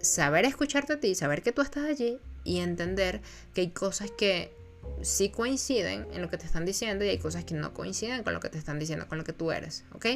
saber 0.00 0.44
escucharte 0.44 0.94
a 0.94 1.00
ti, 1.00 1.14
saber 1.14 1.42
que 1.42 1.52
tú 1.52 1.60
estás 1.60 1.84
allí 1.84 2.18
y 2.44 2.60
entender 2.60 3.20
que 3.52 3.62
hay 3.62 3.70
cosas 3.70 4.10
que 4.10 4.52
sí 5.02 5.30
coinciden 5.30 6.06
en 6.12 6.22
lo 6.22 6.30
que 6.30 6.38
te 6.38 6.46
están 6.46 6.64
diciendo 6.64 7.04
y 7.04 7.08
hay 7.08 7.18
cosas 7.18 7.44
que 7.44 7.54
no 7.54 7.74
coinciden 7.74 8.22
con 8.22 8.32
lo 8.32 8.40
que 8.40 8.48
te 8.48 8.58
están 8.58 8.78
diciendo, 8.78 9.08
con 9.08 9.18
lo 9.18 9.24
que 9.24 9.32
tú 9.32 9.50
eres, 9.50 9.84
¿ok? 9.92 10.06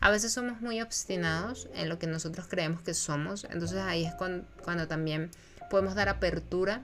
A 0.00 0.10
veces 0.10 0.32
somos 0.32 0.60
muy 0.60 0.80
obstinados 0.82 1.68
en 1.74 1.88
lo 1.88 1.98
que 1.98 2.06
nosotros 2.06 2.46
creemos 2.48 2.82
que 2.82 2.94
somos, 2.94 3.44
entonces 3.44 3.78
ahí 3.78 4.04
es 4.04 4.14
cuando, 4.14 4.46
cuando 4.62 4.88
también 4.88 5.30
podemos 5.70 5.94
dar 5.94 6.08
apertura, 6.08 6.82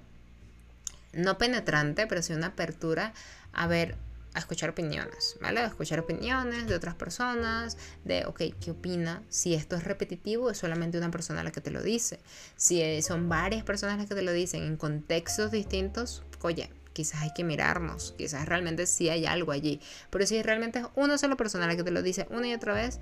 no 1.12 1.36
penetrante, 1.36 2.06
pero 2.06 2.22
sí 2.22 2.32
una 2.32 2.48
apertura 2.48 3.12
a 3.52 3.66
ver, 3.66 3.96
a 4.34 4.38
escuchar 4.38 4.70
opiniones, 4.70 5.36
¿vale? 5.40 5.60
A 5.60 5.66
escuchar 5.66 6.00
opiniones 6.00 6.66
de 6.66 6.74
otras 6.74 6.94
personas, 6.94 7.76
de, 8.04 8.24
ok, 8.26 8.42
¿qué 8.60 8.70
opina? 8.70 9.22
Si 9.28 9.54
esto 9.54 9.76
es 9.76 9.84
repetitivo, 9.84 10.50
es 10.50 10.58
solamente 10.58 10.98
una 10.98 11.10
persona 11.10 11.42
la 11.42 11.50
que 11.50 11.60
te 11.60 11.70
lo 11.70 11.82
dice. 11.82 12.18
Si 12.56 13.02
son 13.02 13.28
varias 13.28 13.62
personas 13.64 13.98
las 13.98 14.06
que 14.06 14.14
te 14.14 14.22
lo 14.22 14.32
dicen 14.32 14.62
en 14.62 14.76
contextos 14.76 15.50
distintos, 15.50 16.22
oye, 16.40 16.70
quizás 16.92 17.22
hay 17.22 17.32
que 17.34 17.44
mirarnos, 17.44 18.14
quizás 18.16 18.46
realmente 18.48 18.86
sí 18.86 19.08
hay 19.08 19.26
algo 19.26 19.52
allí. 19.52 19.80
Pero 20.10 20.26
si 20.26 20.42
realmente 20.42 20.80
es 20.80 20.86
una 20.94 21.18
sola 21.18 21.36
persona 21.36 21.66
la 21.66 21.76
que 21.76 21.84
te 21.84 21.90
lo 21.90 22.02
dice 22.02 22.26
una 22.30 22.48
y 22.48 22.54
otra 22.54 22.74
vez 22.74 23.00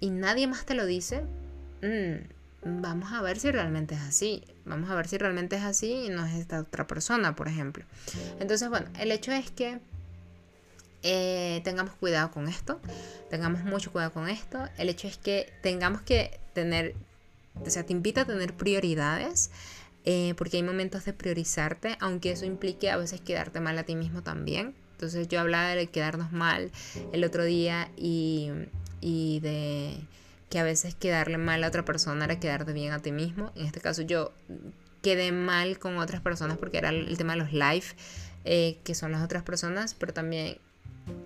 y 0.00 0.10
nadie 0.10 0.46
más 0.46 0.66
te 0.66 0.74
lo 0.74 0.84
dice, 0.84 1.22
mm, 1.82 2.80
vamos 2.82 3.12
a 3.12 3.22
ver 3.22 3.38
si 3.38 3.50
realmente 3.50 3.94
es 3.94 4.02
así. 4.02 4.44
Vamos 4.64 4.90
a 4.90 4.94
ver 4.94 5.08
si 5.08 5.16
realmente 5.16 5.56
es 5.56 5.62
así 5.62 6.06
y 6.06 6.08
no 6.08 6.26
es 6.26 6.34
esta 6.34 6.60
otra 6.60 6.86
persona, 6.86 7.36
por 7.36 7.48
ejemplo. 7.48 7.84
Entonces, 8.40 8.68
bueno, 8.68 8.88
el 8.98 9.12
hecho 9.12 9.32
es 9.32 9.50
que 9.50 9.78
eh, 11.06 11.60
tengamos 11.62 11.94
cuidado 11.94 12.30
con 12.30 12.48
esto, 12.48 12.80
tengamos 13.30 13.64
mucho 13.64 13.92
cuidado 13.92 14.12
con 14.12 14.28
esto. 14.28 14.68
El 14.76 14.88
hecho 14.88 15.06
es 15.06 15.16
que 15.16 15.52
tengamos 15.62 16.02
que 16.02 16.38
tener, 16.52 16.94
o 17.64 17.70
sea, 17.70 17.84
te 17.84 17.92
invito 17.92 18.20
a 18.20 18.24
tener 18.24 18.54
prioridades. 18.54 19.50
Eh, 20.08 20.34
porque 20.36 20.58
hay 20.58 20.62
momentos 20.62 21.04
de 21.04 21.12
priorizarte, 21.12 21.96
aunque 21.98 22.30
eso 22.30 22.44
implique 22.44 22.90
a 22.90 22.96
veces 22.96 23.20
quedarte 23.20 23.58
mal 23.58 23.76
a 23.76 23.82
ti 23.82 23.96
mismo 23.96 24.22
también. 24.22 24.72
Entonces 24.92 25.26
yo 25.26 25.40
hablaba 25.40 25.70
de 25.70 25.88
quedarnos 25.88 26.30
mal 26.30 26.70
el 27.12 27.24
otro 27.24 27.44
día 27.44 27.90
y, 27.96 28.52
y 29.00 29.40
de 29.40 29.98
que 30.48 30.60
a 30.60 30.62
veces 30.62 30.94
quedarle 30.94 31.38
mal 31.38 31.64
a 31.64 31.68
otra 31.68 31.84
persona 31.84 32.24
era 32.24 32.38
quedarte 32.38 32.72
bien 32.72 32.92
a 32.92 33.00
ti 33.00 33.10
mismo. 33.10 33.52
En 33.56 33.66
este 33.66 33.80
caso 33.80 34.02
yo 34.02 34.32
quedé 35.02 35.32
mal 35.32 35.78
con 35.78 35.98
otras 35.98 36.20
personas 36.20 36.56
porque 36.56 36.78
era 36.78 36.90
el 36.90 37.16
tema 37.16 37.34
de 37.34 37.38
los 37.38 37.52
live, 37.52 37.86
eh, 38.44 38.78
que 38.84 38.94
son 38.94 39.12
las 39.12 39.22
otras 39.24 39.42
personas, 39.42 39.94
pero 39.94 40.12
también 40.12 40.58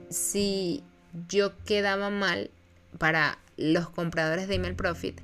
si 0.09 0.83
yo 1.29 1.53
quedaba 1.65 2.11
mal 2.11 2.51
para 2.99 3.39
los 3.57 3.91
compradores 3.91 4.49
de 4.49 4.55
email 4.57 4.75
profit, 4.75 5.21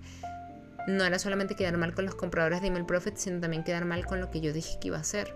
no 0.86 1.04
era 1.04 1.18
solamente 1.18 1.56
quedar 1.56 1.76
mal 1.76 1.94
con 1.94 2.04
los 2.04 2.14
compradores 2.14 2.60
de 2.60 2.68
email 2.68 2.86
profit, 2.86 3.16
sino 3.16 3.40
también 3.40 3.64
quedar 3.64 3.84
mal 3.84 4.06
con 4.06 4.20
lo 4.20 4.30
que 4.30 4.40
yo 4.40 4.52
dije 4.52 4.78
que 4.80 4.88
iba 4.88 4.98
a 4.98 5.00
hacer. 5.00 5.34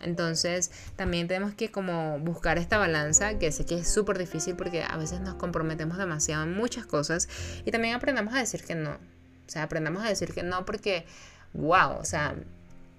Entonces 0.00 0.70
también 0.94 1.26
tenemos 1.26 1.54
que 1.54 1.70
como 1.70 2.18
buscar 2.18 2.58
esta 2.58 2.78
balanza, 2.78 3.38
que 3.38 3.50
sé 3.50 3.64
que 3.64 3.76
es 3.76 3.92
súper 3.92 4.18
difícil 4.18 4.54
porque 4.54 4.84
a 4.84 4.96
veces 4.96 5.20
nos 5.20 5.34
comprometemos 5.34 5.98
demasiado 5.98 6.44
en 6.44 6.54
muchas 6.54 6.86
cosas 6.86 7.28
y 7.64 7.70
también 7.70 7.94
aprendamos 7.94 8.34
a 8.34 8.38
decir 8.38 8.62
que 8.62 8.74
no. 8.74 8.90
O 8.92 9.48
sea, 9.48 9.62
aprendamos 9.62 10.04
a 10.04 10.08
decir 10.08 10.32
que 10.32 10.42
no 10.42 10.64
porque, 10.64 11.06
wow, 11.54 11.98
o 11.98 12.04
sea, 12.04 12.34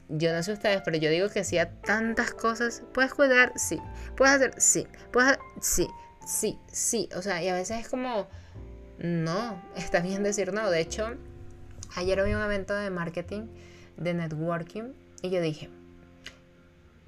yo 0.10 0.34
no 0.34 0.41
sé 0.43 0.54
ustedes, 0.54 0.82
pero 0.84 0.98
yo 0.98 1.10
digo 1.10 1.30
que 1.30 1.43
si 1.43 1.58
a 1.58 1.70
tantas 1.82 2.34
cosas, 2.34 2.84
puedes 2.93 3.13
cuidar, 3.13 3.54
sí, 3.56 3.80
puedes 4.15 4.36
hacer, 4.36 4.54
sí, 4.58 4.88
puedes, 5.12 5.38
sí, 5.62 5.88
sí, 6.26 6.58
sí, 6.72 7.10
o 7.15 7.22
sea, 7.22 7.43
y 7.43 7.50
a 7.50 7.54
veces 7.54 7.82
es 7.82 7.89
como, 7.89 8.28
no, 9.00 9.62
está 9.76 10.00
bien 10.00 10.24
decir 10.24 10.54
no, 10.54 10.70
de 10.70 10.82
hecho, 10.82 11.17
Ayer 11.96 12.20
había 12.20 12.38
un 12.38 12.43
evento 12.43 12.76
de 12.76 12.89
marketing, 12.89 13.48
de 13.96 14.13
networking, 14.13 14.93
y 15.22 15.30
yo 15.30 15.41
dije, 15.41 15.70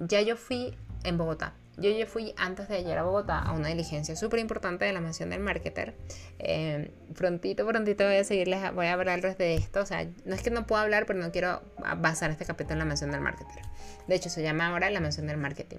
ya 0.00 0.20
yo 0.22 0.36
fui 0.36 0.76
en 1.04 1.16
Bogotá. 1.16 1.54
Yo 1.80 1.90
ya 1.90 2.06
fui 2.06 2.34
antes 2.36 2.68
de 2.68 2.76
ayer 2.76 2.98
a 2.98 3.02
Bogotá 3.02 3.38
a 3.38 3.52
una 3.52 3.68
diligencia 3.68 4.14
súper 4.16 4.40
importante 4.40 4.84
de 4.84 4.92
la 4.92 5.00
mención 5.00 5.30
del 5.30 5.40
marketer. 5.40 5.94
Eh, 6.38 6.90
prontito, 7.16 7.66
prontito 7.66 8.04
voy 8.04 8.16
a 8.16 8.24
seguirles, 8.24 8.74
voy 8.74 8.86
a 8.86 8.92
hablarles 8.92 9.38
de 9.38 9.54
esto. 9.54 9.80
O 9.80 9.86
sea, 9.86 10.06
no 10.24 10.34
es 10.34 10.42
que 10.42 10.50
no 10.50 10.66
pueda 10.66 10.82
hablar, 10.82 11.06
pero 11.06 11.18
no 11.18 11.32
quiero 11.32 11.62
basar 11.98 12.30
este 12.30 12.44
capítulo 12.44 12.74
en 12.74 12.78
la 12.80 12.84
mención 12.84 13.10
del 13.10 13.20
marketer. 13.20 13.62
De 14.06 14.14
hecho, 14.14 14.28
se 14.28 14.42
llama 14.42 14.66
ahora 14.68 14.90
la 14.90 15.00
mención 15.00 15.26
del 15.26 15.38
marketing. 15.38 15.78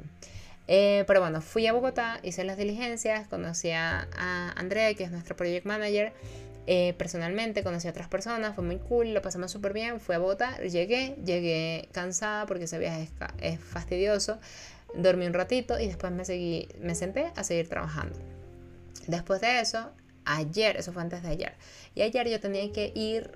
Eh, 0.67 1.03
pero 1.07 1.19
bueno, 1.19 1.41
fui 1.41 1.67
a 1.67 1.73
Bogotá, 1.73 2.19
hice 2.23 2.43
las 2.43 2.57
diligencias, 2.57 3.27
conocí 3.27 3.71
a 3.71 4.07
Andrea, 4.55 4.93
que 4.93 5.03
es 5.03 5.11
nuestro 5.11 5.35
project 5.35 5.65
manager, 5.65 6.13
eh, 6.67 6.93
personalmente 6.97 7.63
conocí 7.63 7.87
a 7.87 7.91
otras 7.91 8.07
personas, 8.07 8.53
fue 8.53 8.63
muy 8.63 8.77
cool, 8.77 9.13
lo 9.13 9.21
pasamos 9.21 9.51
súper 9.51 9.73
bien, 9.73 9.99
fui 9.99 10.13
a 10.13 10.19
Bogotá, 10.19 10.59
llegué, 10.59 11.15
llegué 11.25 11.89
cansada 11.91 12.45
porque 12.45 12.65
ese 12.65 12.77
viaje 12.77 13.09
es, 13.39 13.59
fastidioso, 13.59 14.39
dormí 14.95 15.25
un 15.25 15.33
ratito 15.33 15.79
y 15.79 15.87
después 15.87 16.11
me, 16.11 16.25
seguí, 16.25 16.67
me 16.79 16.95
senté 16.95 17.31
a 17.35 17.43
seguir 17.43 17.69
trabajando. 17.69 18.17
Después 19.07 19.41
de 19.41 19.59
eso, 19.59 19.91
ayer, 20.25 20.77
eso 20.77 20.93
fue 20.93 21.01
antes 21.01 21.23
de 21.23 21.29
ayer, 21.29 21.53
y 21.95 22.01
ayer 22.01 22.29
yo 22.29 22.39
tenía 22.39 22.71
que 22.71 22.91
ir, 22.95 23.31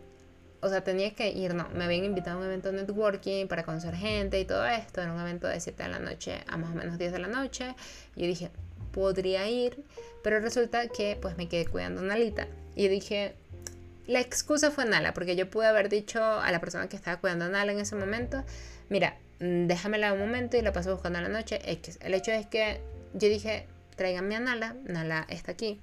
o 0.61 0.69
sea, 0.69 0.83
tenía 0.83 1.13
que 1.13 1.31
ir, 1.31 1.53
no, 1.53 1.67
me 1.69 1.83
habían 1.83 2.05
invitado 2.05 2.37
a 2.37 2.41
un 2.41 2.45
evento 2.45 2.71
de 2.71 2.81
networking 2.81 3.47
para 3.47 3.63
conocer 3.63 3.95
gente 3.95 4.39
y 4.39 4.45
todo 4.45 4.65
esto, 4.65 5.01
era 5.01 5.11
un 5.11 5.19
evento 5.19 5.47
de 5.47 5.59
7 5.59 5.83
de 5.83 5.89
la 5.89 5.99
noche 5.99 6.39
a 6.47 6.57
más 6.57 6.71
o 6.71 6.75
menos 6.75 6.97
10 6.97 7.11
de 7.11 7.19
la 7.19 7.27
noche, 7.27 7.75
y 8.15 8.21
yo 8.21 8.27
dije, 8.27 8.51
podría 8.91 9.49
ir, 9.49 9.83
pero 10.23 10.39
resulta 10.39 10.87
que 10.87 11.17
pues 11.21 11.37
me 11.37 11.49
quedé 11.49 11.65
cuidando 11.65 12.01
a 12.01 12.03
Nalita 12.03 12.47
y 12.75 12.87
dije, 12.87 13.35
la 14.07 14.19
excusa 14.19 14.71
fue 14.71 14.85
Nala, 14.85 15.13
porque 15.13 15.35
yo 15.35 15.49
pude 15.49 15.67
haber 15.67 15.89
dicho 15.89 16.23
a 16.23 16.51
la 16.51 16.59
persona 16.59 16.87
que 16.87 16.95
estaba 16.95 17.19
cuidando 17.19 17.45
a 17.45 17.49
Nala 17.49 17.71
en 17.71 17.79
ese 17.79 17.95
momento, 17.95 18.43
mira, 18.89 19.17
déjamela 19.39 20.13
un 20.13 20.19
momento 20.19 20.57
y 20.57 20.61
la 20.61 20.73
paso 20.73 20.93
buscando 20.93 21.19
a 21.19 21.21
la 21.21 21.29
noche. 21.29 21.59
El 22.01 22.13
hecho 22.13 22.31
es 22.31 22.47
que 22.47 22.81
yo 23.13 23.29
dije, 23.29 23.67
tráiganme 23.95 24.35
a 24.35 24.39
Nala, 24.39 24.75
Nala 24.85 25.25
está 25.29 25.51
aquí. 25.51 25.79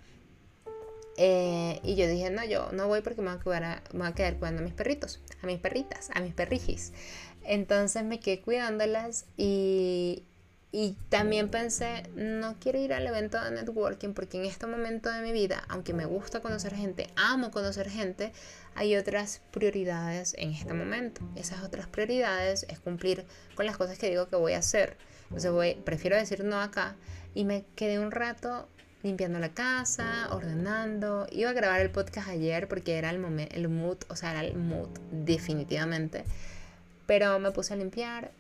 Eh, 1.19 1.79
y 1.83 1.95
yo 1.95 2.09
dije, 2.09 2.31
no, 2.31 2.45
yo 2.45 2.71
no 2.73 2.89
voy 2.89 3.03
porque 3.03 3.21
me 3.21 3.37
voy, 3.37 3.57
a 3.57 3.83
me 3.93 3.99
voy 3.99 4.09
a 4.09 4.13
quedar 4.13 4.37
cuidando 4.39 4.63
a 4.63 4.65
mis 4.65 4.73
perritos, 4.73 5.21
a 5.43 5.47
mis 5.47 5.59
perritas, 5.59 6.11
a 6.15 6.21
mis 6.21 6.33
perrijis. 6.33 6.93
Entonces 7.45 8.05
me 8.05 8.21
quedé 8.21 8.41
cuidándolas 8.41 9.27
y, 9.37 10.25
y 10.75 10.97
también 11.11 11.51
pensé, 11.51 12.05
no 12.15 12.57
quiero 12.59 12.79
ir 12.79 12.95
al 12.95 13.07
evento 13.07 13.39
de 13.39 13.51
networking 13.51 14.15
porque 14.15 14.39
en 14.39 14.47
este 14.47 14.67
momento 14.67 15.11
de 15.11 15.21
mi 15.21 15.31
vida, 15.31 15.63
aunque 15.69 15.93
me 15.93 16.07
gusta 16.07 16.41
conocer 16.41 16.75
gente, 16.75 17.09
amo 17.15 17.51
conocer 17.51 17.91
gente, 17.91 18.33
hay 18.75 18.97
otras 18.97 19.43
prioridades 19.51 20.35
en 20.39 20.53
este 20.53 20.73
momento. 20.73 21.21
Esas 21.37 21.63
otras 21.63 21.89
prioridades 21.89 22.65
es 22.71 22.79
cumplir 22.79 23.27
con 23.55 23.67
las 23.67 23.77
cosas 23.77 23.99
que 23.99 24.09
digo 24.09 24.29
que 24.29 24.37
voy 24.37 24.55
a 24.55 24.61
hacer. 24.61 24.97
Entonces 25.25 25.51
voy, 25.51 25.75
prefiero 25.75 26.17
decir 26.17 26.43
no 26.43 26.59
acá 26.59 26.97
y 27.35 27.45
me 27.45 27.67
quedé 27.77 27.99
un 27.99 28.11
rato 28.11 28.67
limpiando 29.03 29.39
la 29.41 29.51
casa, 29.51 30.29
ordenando. 30.31 31.27
Iba 31.31 31.51
a 31.51 31.53
grabar 31.53 31.83
el 31.83 31.91
podcast 31.91 32.29
ayer 32.29 32.67
porque 32.67 32.97
era 32.97 33.11
el, 33.11 33.49
el 33.51 33.69
mood, 33.69 33.99
o 34.09 34.17
sea, 34.17 34.31
era 34.31 34.41
el 34.41 34.57
mood 34.57 34.89
definitivamente. 35.11 36.25
Pero 37.07 37.39
me 37.39 37.51
puse 37.51 37.75
a 37.75 37.77
limpiar, 37.77 38.31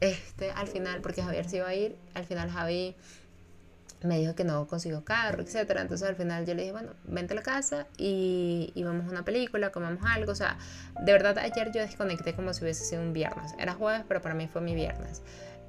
este, 0.00 0.50
al 0.52 0.66
final, 0.66 1.00
porque 1.00 1.22
Javier 1.22 1.48
se 1.48 1.58
iba 1.58 1.68
a 1.68 1.74
ir, 1.74 1.96
al 2.14 2.24
final 2.24 2.50
Javi 2.50 2.96
me 4.02 4.18
dijo 4.18 4.34
que 4.34 4.44
no 4.44 4.66
consiguió 4.66 5.04
carro, 5.04 5.42
etcétera. 5.42 5.82
Entonces 5.82 6.08
al 6.08 6.16
final 6.16 6.46
yo 6.46 6.54
le 6.54 6.62
dije, 6.62 6.72
bueno, 6.72 6.92
vente 7.04 7.34
a 7.34 7.36
la 7.36 7.42
casa 7.42 7.86
y, 7.98 8.72
y 8.74 8.82
vamos 8.82 9.06
a 9.06 9.10
una 9.10 9.24
película, 9.24 9.70
comemos 9.70 10.02
algo. 10.04 10.32
O 10.32 10.34
sea, 10.34 10.58
de 11.02 11.12
verdad 11.12 11.38
ayer 11.38 11.70
yo 11.72 11.80
desconecté 11.80 12.34
como 12.34 12.54
si 12.54 12.62
hubiese 12.62 12.84
sido 12.84 13.02
un 13.02 13.12
viernes. 13.12 13.52
Era 13.58 13.74
jueves, 13.74 14.04
pero 14.08 14.22
para 14.22 14.34
mí 14.34 14.48
fue 14.48 14.60
mi 14.62 14.74
viernes. 14.74 15.22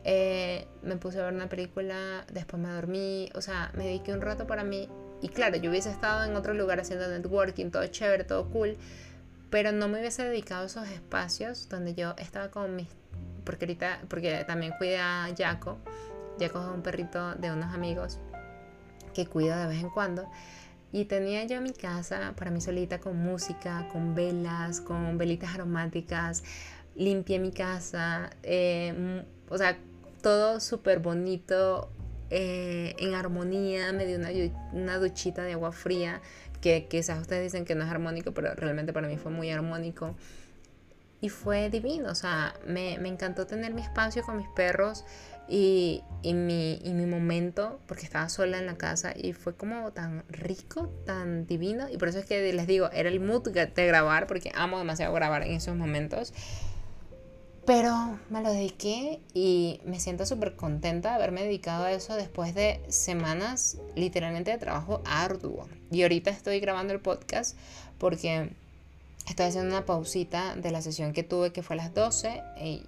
Eh, 0.03 0.67
me 0.81 0.95
puse 0.97 1.19
a 1.19 1.25
ver 1.25 1.33
una 1.33 1.47
película, 1.47 2.25
después 2.31 2.61
me 2.61 2.69
dormí, 2.69 3.29
o 3.35 3.41
sea, 3.41 3.71
me 3.75 3.85
dediqué 3.85 4.13
un 4.13 4.21
rato 4.21 4.47
para 4.47 4.63
mí. 4.63 4.89
Y 5.21 5.29
claro, 5.29 5.57
yo 5.57 5.69
hubiese 5.69 5.91
estado 5.91 6.23
en 6.23 6.35
otro 6.35 6.53
lugar 6.53 6.79
haciendo 6.79 7.07
networking, 7.07 7.69
todo 7.69 7.85
chévere, 7.87 8.23
todo 8.23 8.49
cool, 8.49 8.77
pero 9.51 9.71
no 9.71 9.87
me 9.87 9.99
hubiese 9.99 10.23
dedicado 10.23 10.63
a 10.63 10.65
esos 10.65 10.87
espacios 10.87 11.69
donde 11.69 11.93
yo 11.93 12.15
estaba 12.17 12.49
con 12.49 12.75
mis 12.75 12.87
porque 13.43 13.65
ahorita, 13.65 14.01
porque 14.07 14.43
también 14.45 14.73
cuida 14.77 15.25
a 15.25 15.35
Jaco. 15.35 15.79
Jaco 16.39 16.59
es 16.59 16.67
un 16.73 16.81
perrito 16.81 17.35
de 17.35 17.51
unos 17.51 17.73
amigos 17.73 18.19
que 19.13 19.25
cuida 19.27 19.59
de 19.61 19.67
vez 19.67 19.83
en 19.83 19.89
cuando. 19.89 20.29
Y 20.91 21.05
tenía 21.05 21.45
yo 21.45 21.61
mi 21.61 21.71
casa 21.71 22.33
para 22.35 22.51
mí 22.51 22.59
solita 22.59 22.99
con 22.99 23.17
música, 23.17 23.87
con 23.91 24.13
velas, 24.13 24.81
con 24.81 25.17
velitas 25.17 25.53
aromáticas. 25.53 26.43
Limpié 26.95 27.39
mi 27.39 27.51
casa. 27.51 28.29
Eh, 28.43 29.23
o 29.49 29.57
sea, 29.57 29.77
todo 30.21 30.59
súper 30.59 30.99
bonito, 30.99 31.89
eh, 32.29 32.95
en 32.99 33.13
armonía. 33.13 33.93
Me 33.93 34.05
dio 34.05 34.17
una, 34.17 34.29
una 34.73 34.97
duchita 34.97 35.43
de 35.43 35.53
agua 35.53 35.71
fría 35.71 36.21
que 36.61 36.87
quizás 36.87 37.19
ustedes 37.19 37.43
dicen 37.43 37.65
que 37.65 37.75
no 37.75 37.83
es 37.83 37.89
armónico, 37.89 38.33
pero 38.33 38.53
realmente 38.53 38.93
para 38.93 39.07
mí 39.07 39.17
fue 39.17 39.31
muy 39.31 39.49
armónico 39.49 40.15
y 41.21 41.29
fue 41.29 41.69
divino, 41.69 42.09
o 42.09 42.15
sea, 42.15 42.55
me, 42.65 42.95
encantó 42.95 43.45
tener 43.45 43.73
mi 43.73 43.81
espacio 43.81 44.23
con 44.23 44.37
mis 44.37 44.47
perros 44.49 45.05
y, 45.47 46.03
mi, 46.23 46.79
y 46.83 46.93
mi 46.93 47.05
momento, 47.05 47.79
porque 47.85 48.05
estaba 48.05 48.27
sola 48.27 48.57
en 48.57 48.65
la 48.65 48.77
casa 48.77 49.13
y 49.15 49.33
fue 49.33 49.55
como 49.55 49.91
tan 49.91 50.23
rico, 50.29 50.89
tan 51.05 51.45
divino, 51.45 51.87
y 51.89 51.97
por 51.97 52.07
eso 52.07 52.19
es 52.19 52.25
que 52.25 52.51
les 52.51 52.65
digo, 52.65 52.89
era 52.91 53.07
el 53.07 53.19
mood 53.19 53.49
de 53.49 53.87
grabar, 53.87 54.25
porque 54.25 54.51
amo 54.55 54.79
demasiado 54.79 55.13
grabar 55.13 55.43
en 55.43 55.51
esos 55.51 55.75
momentos. 55.75 56.33
Pero 57.65 58.17
me 58.31 58.41
lo 58.41 58.51
dediqué 58.51 59.21
y 59.35 59.81
me 59.85 59.99
siento 59.99 60.25
súper 60.25 60.55
contenta 60.55 61.09
de 61.09 61.15
haberme 61.15 61.43
dedicado 61.43 61.83
a 61.83 61.91
eso 61.91 62.15
después 62.15 62.55
de 62.55 62.81
semanas 62.89 63.77
literalmente 63.95 64.49
de 64.49 64.57
trabajo 64.57 65.03
arduo. 65.05 65.69
Y 65.91 66.01
ahorita 66.01 66.31
estoy 66.31 66.59
grabando 66.59 66.91
el 66.91 67.01
podcast 67.01 67.55
porque 67.99 68.49
estoy 69.27 69.45
haciendo 69.45 69.69
una 69.69 69.85
pausita 69.85 70.55
de 70.55 70.71
la 70.71 70.81
sesión 70.81 71.13
que 71.13 71.23
tuve 71.23 71.51
que 71.51 71.63
fue 71.63 71.75
a 71.75 71.77
las 71.77 71.93
12 71.93 72.41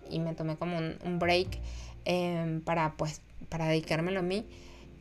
y, 0.09 0.19
me 0.19 0.33
tomé 0.33 0.57
como 0.57 0.77
un, 0.77 1.19
break 1.19 1.59
em, 2.05 2.61
para 2.61 2.95
pues 2.97 3.21
para 3.49 3.67
dedicármelo 3.67 4.19
a 4.19 4.23
mí. 4.23 4.45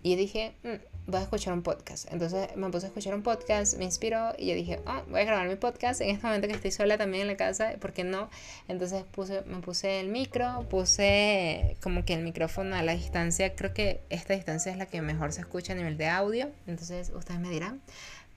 Y 0.02 0.16
dije, 0.16 0.52
mm, 0.64 0.92
voy 1.06 1.20
a 1.20 1.22
escuchar 1.22 1.52
un 1.52 1.62
podcast. 1.62 2.10
Entonces 2.12 2.54
me 2.56 2.68
puse 2.70 2.86
a 2.86 2.88
escuchar 2.88 3.14
un 3.14 3.22
podcast, 3.22 3.76
me 3.78 3.84
inspiró 3.84 4.32
y 4.38 4.46
yo 4.46 4.54
dije, 4.54 4.80
ah, 4.86 5.02
voy 5.08 5.20
a 5.20 5.24
grabar 5.24 5.48
mi 5.48 5.56
podcast 5.56 6.00
en 6.00 6.10
este 6.10 6.26
momento 6.26 6.48
que 6.48 6.54
estoy 6.54 6.70
sola 6.70 6.98
también 6.98 7.22
en 7.22 7.28
la 7.28 7.36
casa, 7.36 7.74
¿por 7.80 7.92
qué 7.92 8.04
no? 8.04 8.28
Entonces 8.68 9.04
puse, 9.04 9.42
me 9.42 9.60
puse 9.60 10.00
el 10.00 10.08
micro, 10.08 10.66
puse 10.68 11.76
como 11.82 12.04
que 12.04 12.14
el 12.14 12.22
micrófono 12.22 12.76
a 12.76 12.82
la 12.82 12.94
distancia, 12.94 13.54
creo 13.54 13.72
que 13.72 14.00
esta 14.10 14.34
distancia 14.34 14.72
es 14.72 14.78
la 14.78 14.86
que 14.86 15.00
mejor 15.02 15.32
se 15.32 15.40
escucha 15.40 15.72
a 15.72 15.76
nivel 15.76 15.96
de 15.96 16.08
audio, 16.08 16.50
entonces 16.66 17.10
ustedes 17.14 17.40
me 17.40 17.50
dirán. 17.50 17.80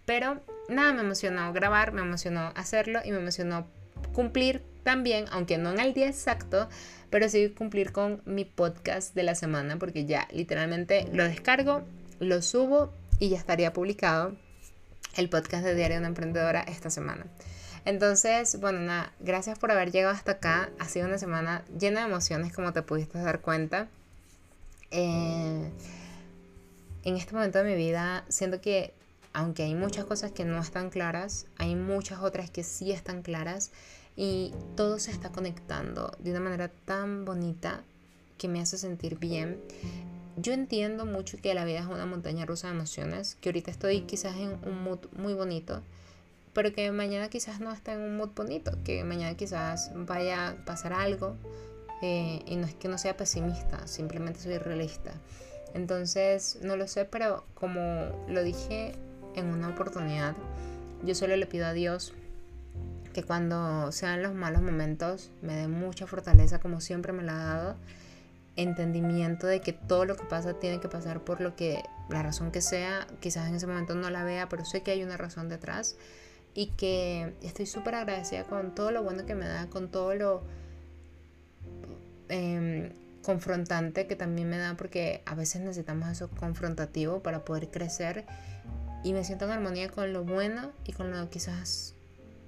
Pero 0.05 0.41
nada, 0.69 0.93
me 0.93 1.01
emocionó 1.01 1.51
grabar, 1.53 1.91
me 1.91 2.01
emocionó 2.01 2.51
hacerlo 2.55 2.99
y 3.03 3.11
me 3.11 3.17
emocionó 3.17 3.67
cumplir 4.13 4.61
también, 4.83 5.25
aunque 5.31 5.57
no 5.57 5.71
en 5.71 5.79
el 5.79 5.93
día 5.93 6.07
exacto, 6.07 6.69
pero 7.09 7.27
sí 7.27 7.49
cumplir 7.49 7.91
con 7.91 8.21
mi 8.25 8.45
podcast 8.45 9.15
de 9.15 9.23
la 9.23 9.35
semana, 9.35 9.77
porque 9.77 10.05
ya 10.05 10.27
literalmente 10.31 11.07
lo 11.11 11.23
descargo, 11.23 11.83
lo 12.19 12.41
subo 12.41 12.93
y 13.19 13.29
ya 13.29 13.37
estaría 13.37 13.73
publicado 13.73 14.35
el 15.15 15.29
podcast 15.29 15.63
de 15.63 15.75
Diario 15.75 15.95
de 15.95 15.99
una 15.99 16.07
Emprendedora 16.09 16.61
esta 16.61 16.89
semana. 16.89 17.25
Entonces, 17.85 18.59
bueno, 18.59 18.79
nada, 18.79 19.13
gracias 19.19 19.59
por 19.59 19.71
haber 19.71 19.91
llegado 19.91 20.13
hasta 20.13 20.33
acá. 20.33 20.71
Ha 20.79 20.85
sido 20.85 21.07
una 21.07 21.19
semana 21.19 21.63
llena 21.79 22.01
de 22.01 22.07
emociones, 22.07 22.51
como 22.51 22.73
te 22.73 22.81
pudiste 22.81 23.19
dar 23.19 23.41
cuenta. 23.41 23.87
Eh, 24.91 25.69
en 27.03 27.15
este 27.15 27.33
momento 27.33 27.59
de 27.59 27.63
mi 27.63 27.75
vida, 27.75 28.25
siento 28.27 28.59
que, 28.59 28.93
aunque 29.35 29.63
hay 29.63 29.75
muchas 29.75 30.05
cosas 30.05 30.31
que 30.31 30.45
no 30.45 30.59
están 30.59 30.89
claras, 30.89 31.45
hay 31.57 31.75
muchas 31.75 32.19
otras 32.19 32.49
que 32.49 32.63
sí 32.63 32.91
están 32.91 33.21
claras 33.21 33.71
y 34.15 34.53
todo 34.75 34.97
se 34.97 35.11
está 35.11 35.31
conectando 35.31 36.11
de 36.19 36.31
una 36.31 36.39
manera 36.39 36.69
tan 36.85 37.25
bonita 37.25 37.83
que 38.37 38.47
me 38.47 38.61
hace 38.61 38.77
sentir 38.77 39.19
bien 39.19 39.61
yo 40.37 40.53
entiendo 40.53 41.05
mucho 41.05 41.37
que 41.41 41.53
la 41.53 41.63
vida 41.63 41.79
es 41.79 41.85
una 41.85 42.05
montaña 42.05 42.45
rusa 42.45 42.67
de 42.67 42.73
emociones, 42.73 43.35
que 43.39 43.49
ahorita 43.49 43.71
estoy 43.71 44.01
quizás 44.01 44.35
en 44.35 44.59
un 44.65 44.83
mood 44.83 44.99
muy 45.13 45.33
bonito, 45.33 45.81
pero 46.53 46.73
que 46.73 46.91
mañana 46.91 47.29
quizás 47.29 47.61
no 47.61 47.71
esté 47.71 47.93
en 47.93 48.01
un 48.01 48.17
mood 48.17 48.31
bonito, 48.35 48.71
que 48.83 49.03
mañana 49.05 49.37
quizás 49.37 49.91
vaya 49.95 50.49
a 50.49 50.65
pasar 50.65 50.91
algo 50.91 51.37
eh, 52.01 52.41
y 52.45 52.57
no 52.57 52.67
es 52.67 52.75
que 52.75 52.89
no 52.89 52.97
sea 52.97 53.15
pesimista, 53.15 53.87
simplemente 53.87 54.41
soy 54.41 54.57
realista. 54.57 55.13
Entonces, 55.73 56.59
no 56.61 56.75
lo 56.75 56.87
sé, 56.87 57.05
pero 57.05 57.45
como 57.53 57.79
lo 58.27 58.43
dije 58.43 58.95
en 59.35 59.47
una 59.47 59.69
oportunidad, 59.69 60.35
yo 61.03 61.15
solo 61.15 61.35
le 61.35 61.45
pido 61.45 61.65
a 61.65 61.73
Dios 61.73 62.13
que 63.13 63.23
cuando 63.23 63.91
sean 63.91 64.21
los 64.21 64.33
malos 64.33 64.61
momentos 64.61 65.31
me 65.41 65.55
dé 65.55 65.67
mucha 65.67 66.05
fortaleza 66.05 66.59
como 66.59 66.81
siempre 66.81 67.13
me 67.13 67.23
la 67.23 67.33
ha 67.33 67.55
dado 67.55 67.75
entendimiento 68.57 69.47
de 69.47 69.61
que 69.61 69.73
todo 69.73 70.05
lo 70.05 70.15
que 70.15 70.23
pasa 70.23 70.53
tiene 70.59 70.79
que 70.79 70.87
pasar 70.87 71.21
por 71.21 71.41
lo 71.41 71.55
que 71.55 71.83
la 72.09 72.23
razón 72.23 72.51
que 72.51 72.61
sea, 72.61 73.07
quizás 73.19 73.47
en 73.47 73.55
ese 73.55 73.67
momento 73.67 73.95
no 73.95 74.09
la 74.09 74.23
vea, 74.23 74.49
pero 74.49 74.65
sé 74.65 74.81
que 74.81 74.91
hay 74.91 75.03
una 75.03 75.17
razón 75.17 75.49
detrás 75.49 75.95
y 76.53 76.67
que 76.67 77.33
estoy 77.41 77.65
súper 77.65 77.95
agradecida 77.95 78.43
con 78.43 78.73
todo 78.73 78.91
lo 78.91 79.03
bueno 79.03 79.25
que 79.25 79.35
me 79.35 79.47
da, 79.47 79.67
con 79.67 79.89
todo 79.89 80.15
lo 80.15 80.43
em, 82.29 82.91
confrontante 83.23 84.07
que 84.07 84.15
también 84.15 84.49
me 84.49 84.57
da, 84.57 84.75
porque 84.77 85.21
a 85.25 85.35
veces 85.35 85.61
necesitamos 85.61 86.09
eso 86.09 86.29
confrontativo 86.29 87.21
para 87.21 87.43
poder 87.43 87.69
crecer 87.69 88.25
y 89.05 89.13
me 89.13 89.23
siento 89.23 89.45
en 89.45 89.51
armonía 89.51 89.89
con 89.89 90.11
lo 90.13 90.23
bueno 90.23 90.71
y 90.83 90.91
con 90.91 91.11
lo 91.11 91.29
quizás 91.29 91.93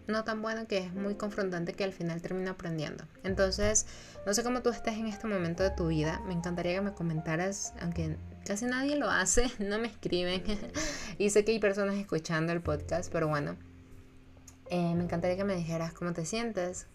no 0.08 0.24
tan 0.24 0.42
bueno 0.42 0.68
que 0.68 0.80
es 0.80 0.92
muy 0.92 1.14
confrontante 1.14 1.74
que 1.74 1.84
al 1.84 1.94
final 1.94 2.20
termino 2.20 2.50
aprendiendo. 2.50 3.04
Entonces, 3.24 3.86
no 4.26 4.34
sé 4.34 4.44
cómo 4.44 4.64
tú 4.64 4.70
estés 4.70 4.96
en 4.96 5.06
este 5.06 5.28
momento 5.28 5.62
de 5.62 5.70
tu 5.70 5.88
vida. 5.88 6.20
Me 6.26 6.34
encantaría 6.34 6.74
que 6.74 6.82
me 6.82 6.94
comentaras, 6.94 7.74
aunque 7.80 8.18
casi 8.44 8.66
nadie 8.66 8.96
lo 8.96 9.08
hace, 9.08 9.52
no 9.60 9.78
me 9.78 9.88
escriben. 9.88 10.42
y 11.20 11.30
sé 11.30 11.46
que 11.46 11.52
hay 11.52 11.60
personas 11.60 11.96
escuchando 11.96 12.54
el 12.54 12.62
podcast, 12.62 13.12
pero 13.12 13.28
bueno, 13.28 13.56
eh, 14.72 14.96
me 14.96 15.04
encantaría 15.04 15.38
que 15.38 15.44
me 15.44 15.56
dijeras 15.56 15.94
cómo 15.94 16.14
te 16.14 16.26
sientes, 16.26 16.88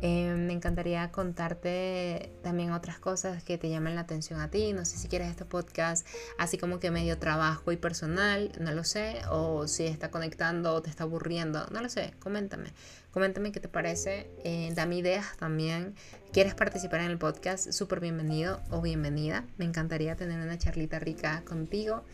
eh, 0.00 0.34
me 0.34 0.52
encantaría 0.52 1.10
contarte 1.10 2.30
también 2.42 2.70
otras 2.70 2.98
cosas 2.98 3.42
que 3.42 3.58
te 3.58 3.68
llamen 3.68 3.94
la 3.94 4.02
atención 4.02 4.40
a 4.40 4.50
ti. 4.50 4.72
No 4.72 4.84
sé 4.84 4.96
si 4.96 5.08
quieres 5.08 5.28
este 5.28 5.44
podcast 5.44 6.06
así 6.38 6.56
como 6.56 6.78
que 6.78 6.90
medio 6.90 7.18
trabajo 7.18 7.72
y 7.72 7.76
personal, 7.76 8.52
no 8.60 8.72
lo 8.72 8.84
sé. 8.84 9.20
O 9.30 9.66
si 9.66 9.86
está 9.86 10.10
conectando 10.10 10.74
o 10.74 10.82
te 10.82 10.90
está 10.90 11.04
aburriendo, 11.04 11.66
no 11.72 11.80
lo 11.80 11.88
sé. 11.88 12.14
Coméntame. 12.20 12.72
Coméntame 13.10 13.50
qué 13.50 13.60
te 13.60 13.68
parece. 13.68 14.30
Eh, 14.44 14.72
dame 14.74 14.96
ideas 14.96 15.36
también. 15.38 15.94
¿Quieres 16.32 16.54
participar 16.54 17.00
en 17.00 17.10
el 17.10 17.18
podcast? 17.18 17.72
Súper 17.72 18.00
bienvenido 18.00 18.60
o 18.70 18.80
bienvenida. 18.80 19.44
Me 19.56 19.64
encantaría 19.64 20.14
tener 20.14 20.40
una 20.40 20.58
charlita 20.58 20.98
rica 20.98 21.42
contigo. 21.44 22.04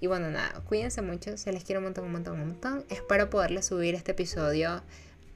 Y 0.00 0.06
bueno, 0.06 0.30
nada, 0.30 0.60
cuídense 0.64 1.02
mucho. 1.02 1.36
Se 1.36 1.52
les 1.52 1.64
quiero 1.64 1.80
un 1.80 1.84
montón, 1.84 2.04
un 2.04 2.12
montón, 2.12 2.40
un 2.40 2.48
montón. 2.48 2.84
Espero 2.88 3.30
poderles 3.30 3.66
subir 3.66 3.94
este 3.94 4.12
episodio 4.12 4.82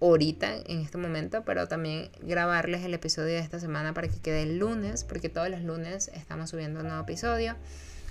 ahorita, 0.02 0.56
en 0.66 0.80
este 0.80 0.98
momento, 0.98 1.44
pero 1.44 1.68
también 1.68 2.10
grabarles 2.22 2.84
el 2.84 2.94
episodio 2.94 3.34
de 3.34 3.38
esta 3.38 3.60
semana 3.60 3.94
para 3.94 4.08
que 4.08 4.18
quede 4.18 4.42
el 4.42 4.58
lunes, 4.58 5.04
porque 5.04 5.28
todos 5.28 5.48
los 5.48 5.62
lunes 5.62 6.10
estamos 6.14 6.50
subiendo 6.50 6.80
un 6.80 6.88
nuevo 6.88 7.02
episodio. 7.02 7.56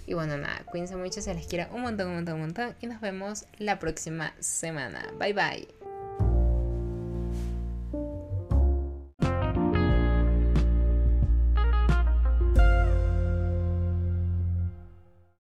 Y 0.08 0.14
bueno, 0.14 0.38
nada, 0.38 0.64
cuídense 0.66 0.96
mucho, 0.96 1.22
se 1.22 1.34
les 1.34 1.46
quiere 1.46 1.68
un 1.72 1.82
montón, 1.82 2.08
un 2.08 2.16
montón, 2.16 2.36
un 2.36 2.42
montón. 2.42 2.76
Y 2.82 2.88
nos 2.88 3.02
vemos 3.02 3.46
la 3.60 3.80
próxima 3.80 4.34
semana. 4.40 5.06
Bye 5.20 5.34
bye. 5.34 5.81